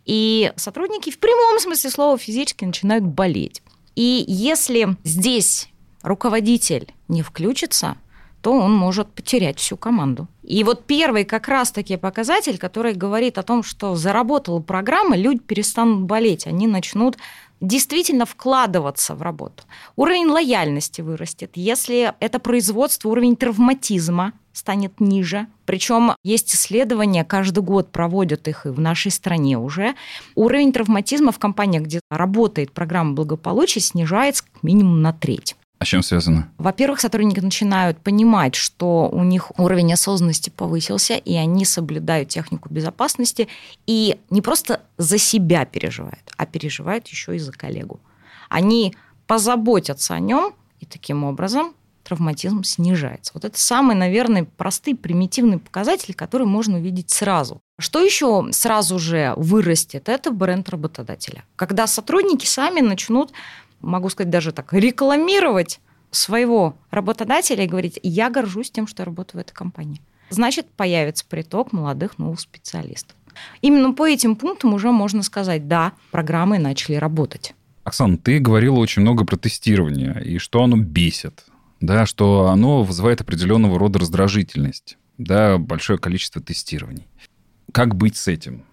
и 0.06 0.54
сотрудники 0.56 1.12
в 1.12 1.20
прямом 1.20 1.60
смысле 1.60 1.90
слова 1.90 2.18
физически 2.18 2.64
начинают 2.64 3.04
болеть. 3.04 3.62
И 3.96 4.24
если 4.28 4.96
здесь 5.04 5.68
руководитель 6.04 6.94
не 7.10 7.22
включится, 7.22 7.98
то 8.42 8.54
он 8.54 8.74
может 8.74 9.08
потерять 9.12 9.60
всю 9.60 9.78
команду. 9.78 10.28
И 10.44 10.64
вот 10.64 10.86
первый 10.86 11.26
как 11.26 11.48
раз-таки 11.48 11.98
показатель, 11.98 12.58
который 12.58 12.94
говорит 12.94 13.38
о 13.38 13.44
том, 13.44 13.64
что 13.64 13.96
заработала 13.96 14.60
программа, 14.62 15.16
люди 15.16 15.40
перестанут 15.40 16.04
болеть, 16.04 16.48
они 16.48 16.68
начнут 16.68 17.18
действительно 17.62 18.26
вкладываться 18.26 19.16
в 19.16 19.22
работу. 19.22 19.64
Уровень 19.96 20.28
лояльности 20.28 21.02
вырастет. 21.02 21.52
Если 21.56 22.14
это 22.20 22.40
производство, 22.40 23.10
уровень 23.10 23.36
травматизма 23.36 24.34
станет 24.54 25.00
ниже. 25.00 25.48
Причем 25.66 26.14
есть 26.24 26.54
исследования, 26.54 27.24
каждый 27.24 27.64
год 27.64 27.92
проводят 27.92 28.48
их 28.48 28.66
и 28.66 28.70
в 28.70 28.80
нашей 28.80 29.12
стране 29.12 29.58
уже. 29.58 29.96
Уровень 30.36 30.74
травматизма 30.74 31.32
в 31.32 31.40
компаниях, 31.40 31.84
где 31.84 32.00
работает 32.10 32.72
программа 32.72 33.14
благополучия, 33.14 33.80
снижается 33.80 34.44
как 34.44 34.64
минимум 34.64 35.02
на 35.02 35.14
треть. 35.14 35.56
А 35.80 35.86
чем 35.86 36.04
связано? 36.04 36.52
Во-первых, 36.58 37.00
сотрудники 37.00 37.40
начинают 37.40 38.00
понимать, 38.00 38.56
что 38.56 39.10
у 39.10 39.24
них 39.24 39.58
уровень 39.58 39.94
осознанности 39.94 40.50
повысился, 40.50 41.16
и 41.16 41.36
они 41.36 41.64
соблюдают 41.64 42.28
технику 42.28 42.68
безопасности, 42.70 43.48
и 43.88 44.20
не 44.30 44.42
просто 44.42 44.82
за 44.98 45.18
себя 45.18 45.64
переживают, 45.64 46.32
а 46.36 46.46
переживают 46.46 47.08
еще 47.08 47.36
и 47.36 47.40
за 47.40 47.54
коллегу. 47.54 48.02
Они 48.50 48.94
позаботятся 49.26 50.16
о 50.16 50.20
нем, 50.20 50.54
и 50.82 50.86
таким 50.86 51.24
образом 51.24 51.74
травматизм 52.04 52.64
снижается. 52.64 53.32
Вот 53.36 53.46
это 53.46 53.60
самый, 53.60 53.96
наверное, 53.96 54.46
простый, 54.58 54.96
примитивный 54.96 55.60
показатель, 55.60 56.14
который 56.14 56.48
можно 56.48 56.78
увидеть 56.78 57.12
сразу. 57.12 57.62
Что 57.80 58.00
еще 58.04 58.48
сразу 58.52 59.00
же 59.00 59.34
вырастет? 59.38 60.10
Это 60.10 60.32
бренд 60.32 60.68
работодателя. 60.70 61.46
Когда 61.56 61.88
сотрудники 61.88 62.46
сами 62.46 62.82
начнут 62.82 63.32
могу 63.82 64.10
сказать 64.10 64.30
даже 64.30 64.52
так, 64.52 64.74
рекламировать 64.74 65.80
своего 66.12 66.76
работодателя 66.90 67.64
и 67.64 67.68
говорить, 67.68 68.00
я 68.04 68.30
горжусь 68.30 68.72
тем, 68.72 68.88
что 68.88 69.02
я 69.02 69.06
работаю 69.06 69.42
в 69.42 69.46
этой 69.46 69.54
компании. 69.54 70.02
Значит, 70.30 70.68
появится 70.70 71.26
приток 71.28 71.72
молодых 71.72 72.18
новых 72.18 72.40
специалистов. 72.40 73.16
Именно 73.62 73.94
по 73.94 74.08
этим 74.08 74.36
пунктам 74.36 74.74
уже 74.74 74.92
можно 74.92 75.24
сказать, 75.24 75.68
да, 75.68 75.94
программы 76.12 76.60
начали 76.60 76.96
работать. 76.96 77.54
Оксана, 77.84 78.18
ты 78.18 78.40
говорила 78.40 78.76
очень 78.76 79.02
много 79.02 79.26
про 79.26 79.38
тестирование 79.38 80.22
и 80.24 80.38
что 80.38 80.64
оно 80.64 80.78
бесит, 80.78 81.46
да, 81.80 82.06
что 82.06 82.50
оно 82.50 82.84
вызывает 82.84 83.22
определенного 83.22 83.80
рода 83.80 84.00
раздражительность, 84.00 84.98
да, 85.18 85.58
большое 85.58 85.98
количество 85.98 86.42
тестирований. 86.42 87.08
Как 87.72 87.96
быть 87.96 88.18
с 88.18 88.28
этим? 88.28 88.64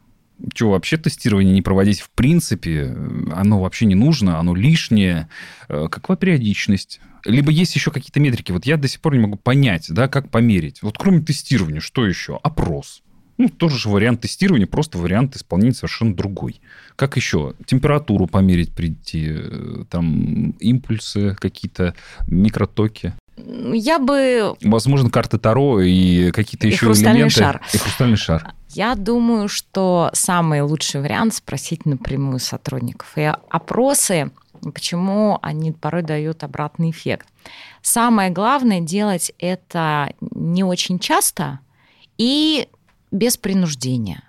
Что, 0.55 0.71
вообще 0.71 0.97
тестирование 0.97 1.53
не 1.53 1.63
проводить 1.63 2.01
в 2.01 2.11
принципе? 2.11 2.95
Оно 3.33 3.61
вообще 3.61 3.87
не 3.87 3.95
нужно, 3.95 4.39
оно 4.39 4.55
лишнее. 4.55 5.29
Э, 5.69 5.89
какова 5.91 6.17
периодичность? 6.17 7.01
Либо 7.25 7.51
есть 7.51 7.75
еще 7.75 7.91
какие-то 7.91 8.21
метрики. 8.21 8.53
Вот 8.53 8.67
я 8.67 8.77
до 8.77 8.89
сих 8.89 9.01
пор 9.01 9.15
не 9.15 9.21
могу 9.21 9.37
понять, 9.37 9.87
да, 9.89 10.09
как 10.09 10.31
померить. 10.31 10.83
Вот 10.83 10.99
кроме 10.99 11.21
тестирования, 11.21 11.81
что 11.81 12.07
еще? 12.07 12.39
Опрос. 12.43 13.03
Ну, 13.39 13.49
тоже 13.51 13.77
же 13.79 13.91
вариант 13.91 14.23
тестирования, 14.23 14.67
просто 14.67 14.99
вариант 14.99 15.37
исполнения 15.37 15.75
совершенно 15.75 16.15
другой. 16.15 16.61
Как 16.97 17.17
еще? 17.17 17.55
Температуру 17.67 18.27
померить 18.27 18.75
прийти, 18.75 19.29
э, 19.29 19.85
там 19.91 20.53
импульсы 20.53 21.37
какие-то, 21.39 21.95
микротоки. 22.27 23.15
Я 23.37 23.99
бы... 23.99 24.57
Возможно, 24.63 25.11
карты 25.11 25.39
Таро 25.39 25.81
и 25.81 26.31
какие-то 26.31 26.67
и 26.67 26.71
еще 26.71 26.87
элементы. 26.87 27.31
Шар. 27.31 27.63
И 27.73 27.79
хрустальный 27.79 28.17
шар. 28.17 28.55
Я 28.71 28.95
думаю, 28.95 29.49
что 29.49 30.11
самый 30.13 30.63
лучший 30.63 31.01
вариант 31.01 31.35
спросить 31.35 31.87
напрямую 31.87 32.39
сотрудников. 32.39 33.13
И 33.17 33.23
опросы, 33.51 34.31
почему 34.63 35.39
они 35.43 35.73
порой 35.73 36.03
дают 36.03 36.45
обратный 36.45 36.91
эффект. 36.91 37.27
Самое 37.83 38.31
главное 38.31 38.81
делать 38.81 39.33
это 39.39 40.13
не 40.21 40.65
очень 40.65 40.99
часто 40.99 41.61
и 42.19 42.69
без 43.11 43.37
принуждения. 43.37 44.23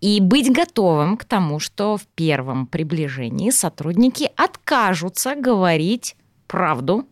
И 0.00 0.20
быть 0.20 0.52
готовым 0.52 1.16
к 1.16 1.24
тому, 1.24 1.58
что 1.58 1.96
в 1.96 2.06
первом 2.14 2.66
приближении 2.66 3.50
сотрудники 3.50 4.30
откажутся 4.36 5.34
говорить 5.34 6.16
правду 6.46 7.06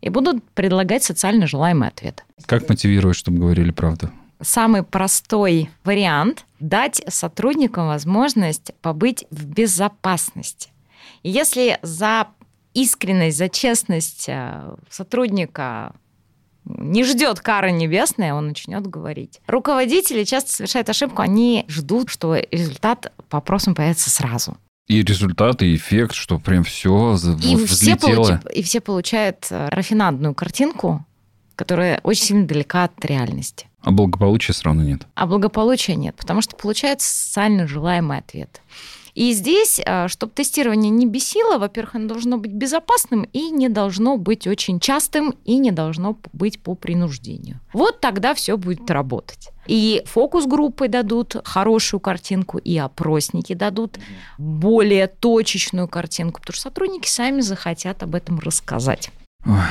и 0.00 0.08
будут 0.08 0.42
предлагать 0.52 1.02
социально 1.02 1.46
желаемый 1.46 1.88
ответ. 1.88 2.24
Как 2.46 2.68
мотивировать, 2.68 3.16
чтобы 3.16 3.38
говорили 3.38 3.70
правду? 3.70 4.10
самый 4.40 4.82
простой 4.82 5.70
вариант– 5.84 6.46
дать 6.60 7.02
сотрудникам 7.08 7.88
возможность 7.88 8.72
побыть 8.80 9.26
в 9.30 9.46
безопасности. 9.46 10.70
И 11.22 11.30
если 11.30 11.78
за 11.82 12.28
искренность, 12.74 13.38
за 13.38 13.48
честность 13.48 14.26
э, 14.28 14.74
сотрудника 14.88 15.94
не 16.64 17.04
ждет 17.04 17.40
кары 17.40 17.72
небесная, 17.72 18.34
он 18.34 18.48
начнет 18.48 18.86
говорить. 18.86 19.40
Руководители 19.46 20.24
часто 20.24 20.52
совершают 20.52 20.88
ошибку, 20.88 21.22
они 21.22 21.64
ждут, 21.68 22.10
что 22.10 22.36
результат 22.36 23.12
по 23.28 23.38
вопросам 23.38 23.74
появится 23.74 24.10
сразу. 24.10 24.56
И 24.90 25.04
результат, 25.04 25.62
и 25.62 25.76
эффект, 25.76 26.14
что 26.14 26.40
прям 26.40 26.64
все 26.64 27.14
и 27.44 27.64
все, 27.66 27.96
получ... 27.96 28.28
и 28.52 28.60
все 28.64 28.80
получают 28.80 29.46
э, 29.50 29.68
рафинадную 29.68 30.34
картинку, 30.34 31.06
которая 31.54 32.00
очень 32.02 32.24
сильно 32.24 32.44
далека 32.44 32.82
от 32.82 33.04
реальности. 33.04 33.68
А 33.82 33.92
благополучия 33.92 34.52
все 34.52 34.64
равно 34.64 34.82
нет. 34.82 35.02
А 35.14 35.28
благополучия 35.28 35.94
нет, 35.94 36.16
потому 36.16 36.40
что 36.42 36.56
получается 36.56 37.06
социально 37.06 37.68
желаемый 37.68 38.18
ответ. 38.18 38.62
И 39.14 39.32
здесь, 39.32 39.80
а, 39.86 40.08
чтобы 40.08 40.32
тестирование 40.32 40.90
не 40.90 41.06
бесило, 41.06 41.58
во-первых, 41.58 41.94
оно 41.94 42.08
должно 42.08 42.38
быть 42.38 42.52
безопасным 42.52 43.28
и 43.32 43.50
не 43.50 43.68
должно 43.68 44.16
быть 44.16 44.48
очень 44.48 44.80
частым 44.80 45.36
и 45.44 45.58
не 45.58 45.70
должно 45.70 46.18
быть 46.32 46.60
по 46.60 46.74
принуждению. 46.74 47.60
Вот 47.72 48.00
тогда 48.00 48.34
все 48.34 48.56
будет 48.56 48.90
работать. 48.90 49.50
И 49.70 50.02
фокус-группы 50.04 50.88
дадут 50.88 51.36
хорошую 51.44 52.00
картинку, 52.00 52.58
и 52.58 52.76
опросники 52.76 53.52
дадут 53.52 54.00
более 54.36 55.06
точечную 55.06 55.86
картинку, 55.86 56.40
потому 56.40 56.54
что 56.54 56.62
сотрудники 56.62 57.06
сами 57.06 57.40
захотят 57.40 58.02
об 58.02 58.16
этом 58.16 58.40
рассказать. 58.40 59.12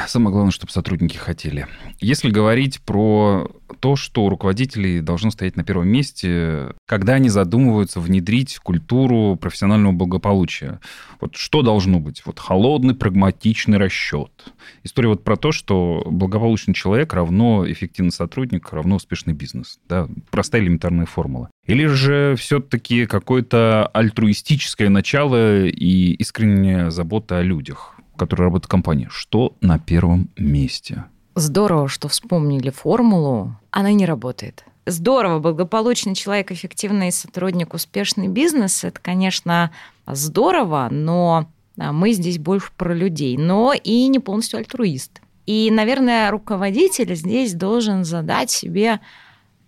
Самое 0.07 0.32
главное, 0.32 0.51
чтобы 0.51 0.72
сотрудники 0.72 1.17
хотели. 1.17 1.67
Если 1.99 2.32
говорить 2.32 2.82
про 2.82 3.49
то, 3.80 3.95
что 3.95 4.26
у 4.26 4.30
руководителей 4.30 4.99
должно 4.99 5.30
стоять 5.30 5.55
на 5.55 5.63
первом 5.63 5.88
месте, 5.88 6.74
когда 6.88 7.13
они 7.13 7.30
задумываются 7.30 7.99
внедрить 7.99 8.57
культуру 8.57 9.36
профессионального 9.36 9.91
благополучия, 9.91 10.80
вот 11.22 11.36
что 11.36 11.61
должно 11.61 11.99
быть? 11.99 12.24
Вот 12.26 12.39
холодный, 12.39 12.95
прагматичный 12.95 13.78
расчет. 13.78 14.53
История 14.84 15.09
вот 15.09 15.24
про 15.24 15.38
то, 15.38 15.51
что 15.51 16.03
благополучный 16.09 16.74
человек 16.74 17.13
равно 17.13 17.70
эффективный 17.72 18.11
сотрудник, 18.11 18.74
равно 18.74 18.95
успешный 18.95 19.34
бизнес. 19.34 19.80
Да? 19.88 20.07
Простая 20.32 20.61
элементарная 20.61 21.05
формула. 21.05 21.51
Или 21.65 21.86
же 21.86 22.36
все-таки 22.38 23.05
какое-то 23.05 23.86
альтруистическое 23.93 24.89
начало 24.89 25.65
и 25.65 26.13
искренняя 26.13 26.89
забота 26.89 27.38
о 27.38 27.43
людях? 27.43 27.98
Который 28.20 28.43
работает 28.43 28.65
в 28.65 28.70
компании, 28.70 29.07
что 29.09 29.55
на 29.61 29.80
первом 29.80 30.30
месте? 30.38 31.05
Здорово, 31.36 31.88
что 31.88 32.07
вспомнили 32.07 32.70
формулу. 32.70 33.55
Она 33.72 33.91
не 33.91 34.05
работает. 34.05 34.65
Здорово, 34.86 35.39
благополучный 35.39 36.15
человек, 36.15 36.51
эффективный 36.51 37.11
сотрудник, 37.11 37.74
успешный 37.74 38.28
бизнес. 38.28 38.84
Это, 38.84 38.99
конечно, 38.99 39.72
здорово, 40.07 40.89
но 40.91 41.47
а, 41.80 41.93
мы 41.93 42.11
здесь 42.13 42.39
больше 42.39 42.72
про 42.76 42.93
людей, 42.93 43.38
но 43.38 43.74
и 43.74 44.07
не 44.07 44.20
полностью 44.20 44.57
альтруист. 44.57 45.22
И, 45.45 45.70
наверное, 45.72 46.30
руководитель 46.32 47.15
здесь 47.15 47.53
должен 47.53 48.03
задать 48.03 48.51
себе 48.51 48.99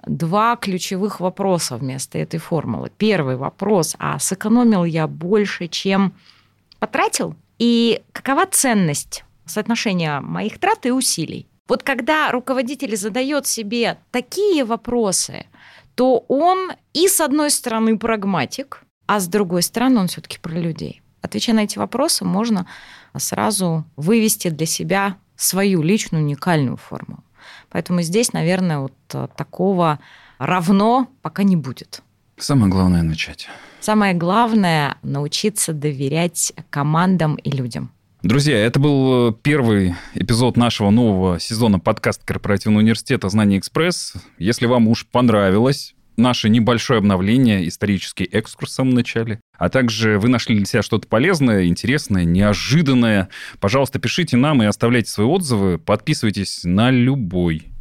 два 0.06 0.56
ключевых 0.56 1.20
вопроса 1.20 1.78
вместо 1.78 2.18
этой 2.18 2.40
формулы. 2.40 2.92
Первый 2.98 3.36
вопрос, 3.36 3.96
а 4.00 4.20
сэкономил 4.20 4.84
я 4.84 5.08
больше, 5.08 5.68
чем 5.68 6.14
потратил? 6.80 7.36
И 7.62 8.02
какова 8.12 8.48
ценность 8.48 9.24
соотношения 9.46 10.20
моих 10.20 10.58
трат 10.58 10.88
и 10.88 10.92
усилий? 10.92 11.48
Вот 11.68 11.84
когда 11.84 12.32
руководитель 12.32 12.98
задает 12.98 13.46
себе 13.46 14.00
такие 14.10 14.66
вопросы, 14.66 15.46
то 15.94 16.26
он 16.28 16.72
и 16.94 17.08
с 17.08 17.22
одной 17.22 17.52
стороны 17.52 18.00
прагматик, 18.00 18.84
а 19.06 19.20
с 19.20 19.28
другой 19.28 19.62
стороны 19.62 20.00
он 20.00 20.08
все-таки 20.08 20.40
про 20.40 20.54
людей. 20.54 21.04
Отвечая 21.22 21.56
на 21.56 21.60
эти 21.60 21.78
вопросы, 21.78 22.26
можно 22.26 22.66
сразу 23.16 23.86
вывести 23.96 24.50
для 24.50 24.66
себя 24.66 25.18
свою 25.36 25.84
личную 25.84 26.24
уникальную 26.24 26.78
форму. 26.78 27.24
Поэтому 27.70 28.02
здесь, 28.02 28.34
наверное, 28.34 28.80
вот 28.80 28.94
такого 29.36 30.00
равно 30.40 31.10
пока 31.22 31.44
не 31.44 31.58
будет. 31.58 32.02
Самое 32.38 32.72
главное 32.72 33.04
начать. 33.04 33.50
Самое 33.82 34.14
главное– 34.14 34.98
научиться 35.02 35.74
доверять 35.74 36.54
командам 36.70 37.34
и 37.36 37.50
людям. 37.50 37.92
Друзья, 38.22 38.56
это 38.56 38.80
был 38.80 39.30
э, 39.30 39.34
первый 39.42 39.96
эпизод 40.14 40.56
нашего 40.56 40.92
нового 40.92 41.40
сезона 41.40 41.80
подкаста 41.80 42.24
Корпоративного 42.24 42.82
университета 42.82 43.28
«Знание 43.30 43.58
Экспресс». 43.58 44.14
Если 44.38 44.68
вам 44.68 44.88
уж 44.88 45.08
понравилось 45.08 45.96
наше 46.16 46.50
небольшое 46.50 47.00
обновление, 47.00 47.68
исторический 47.68 48.26
экскурс 48.26 48.70
в 48.70 48.76
самом 48.76 48.94
начале, 48.94 49.40
а 49.58 49.70
также 49.70 50.20
вы 50.20 50.30
нашли 50.30 50.56
для 50.56 50.66
себя 50.68 50.84
что-то 50.84 51.08
полезное, 51.08 51.66
интересное, 51.66 52.24
неожиданное, 52.24 53.30
пожалуйста, 53.60 53.98
пишите 53.98 54.38
нам 54.38 54.62
и 54.62 54.68
оставляйте 54.68 55.10
свои 55.10 55.26
отзывы, 55.26 55.80
подписывайтесь 55.80 56.62
на 56.64 56.92
любой 56.92 57.72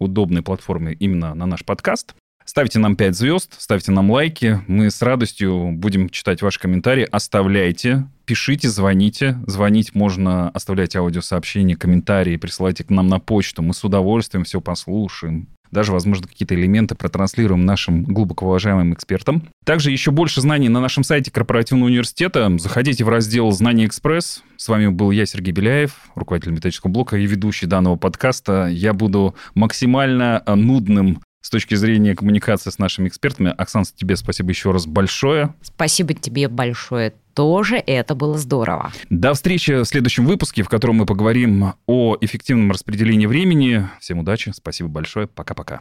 удобной 0.00 0.42
платформе 0.42 0.94
именно 0.94 1.32
на 1.34 1.46
наш 1.46 1.64
подкаст. 1.64 2.16
Ставьте 2.44 2.78
нам 2.78 2.94
5 2.94 3.16
звезд, 3.16 3.54
ставьте 3.58 3.90
нам 3.90 4.10
лайки. 4.10 4.60
Мы 4.66 4.90
с 4.90 5.00
радостью 5.00 5.72
будем 5.72 6.10
читать 6.10 6.42
ваши 6.42 6.60
комментарии. 6.60 7.08
Оставляйте, 7.10 8.06
пишите, 8.26 8.68
звоните. 8.68 9.38
Звонить 9.46 9.94
можно 9.94 10.50
оставлять 10.50 10.94
аудиосообщения, 10.94 11.74
комментарии, 11.74 12.36
присылайте 12.36 12.84
к 12.84 12.90
нам 12.90 13.08
на 13.08 13.18
почту. 13.18 13.62
Мы 13.62 13.72
с 13.72 13.82
удовольствием 13.82 14.44
все 14.44 14.60
послушаем. 14.60 15.48
Даже, 15.70 15.90
возможно, 15.90 16.28
какие-то 16.28 16.54
элементы 16.54 16.94
протранслируем 16.94 17.64
нашим 17.64 18.04
глубоко 18.04 18.46
уважаемым 18.46 18.94
экспертам. 18.94 19.48
Также 19.64 19.90
еще 19.90 20.12
больше 20.12 20.40
знаний 20.40 20.68
на 20.68 20.80
нашем 20.80 21.02
сайте 21.02 21.32
Корпоративного 21.32 21.88
университета. 21.88 22.56
Заходите 22.58 23.04
в 23.04 23.08
раздел 23.08 23.50
«Знания 23.50 23.86
Экспресс». 23.86 24.44
С 24.56 24.68
вами 24.68 24.86
был 24.86 25.10
я, 25.10 25.26
Сергей 25.26 25.50
Беляев, 25.50 25.96
руководитель 26.14 26.52
методического 26.52 26.92
блока 26.92 27.16
и 27.16 27.26
ведущий 27.26 27.66
данного 27.66 27.96
подкаста. 27.96 28.66
Я 28.66 28.92
буду 28.92 29.34
максимально 29.54 30.44
нудным 30.46 31.20
с 31.44 31.50
точки 31.50 31.74
зрения 31.74 32.16
коммуникации 32.16 32.70
с 32.70 32.78
нашими 32.78 33.08
экспертами. 33.08 33.52
Оксана, 33.56 33.84
тебе 33.84 34.16
спасибо 34.16 34.48
еще 34.48 34.70
раз 34.70 34.86
большое. 34.86 35.54
Спасибо 35.60 36.14
тебе 36.14 36.48
большое 36.48 37.12
тоже, 37.34 37.76
это 37.76 38.14
было 38.14 38.38
здорово. 38.38 38.92
До 39.10 39.34
встречи 39.34 39.82
в 39.82 39.84
следующем 39.84 40.24
выпуске, 40.24 40.62
в 40.62 40.70
котором 40.70 40.96
мы 40.96 41.06
поговорим 41.06 41.74
о 41.86 42.16
эффективном 42.18 42.70
распределении 42.70 43.26
времени. 43.26 43.86
Всем 44.00 44.20
удачи, 44.20 44.52
спасибо 44.54 44.88
большое, 44.88 45.26
пока-пока. 45.26 45.80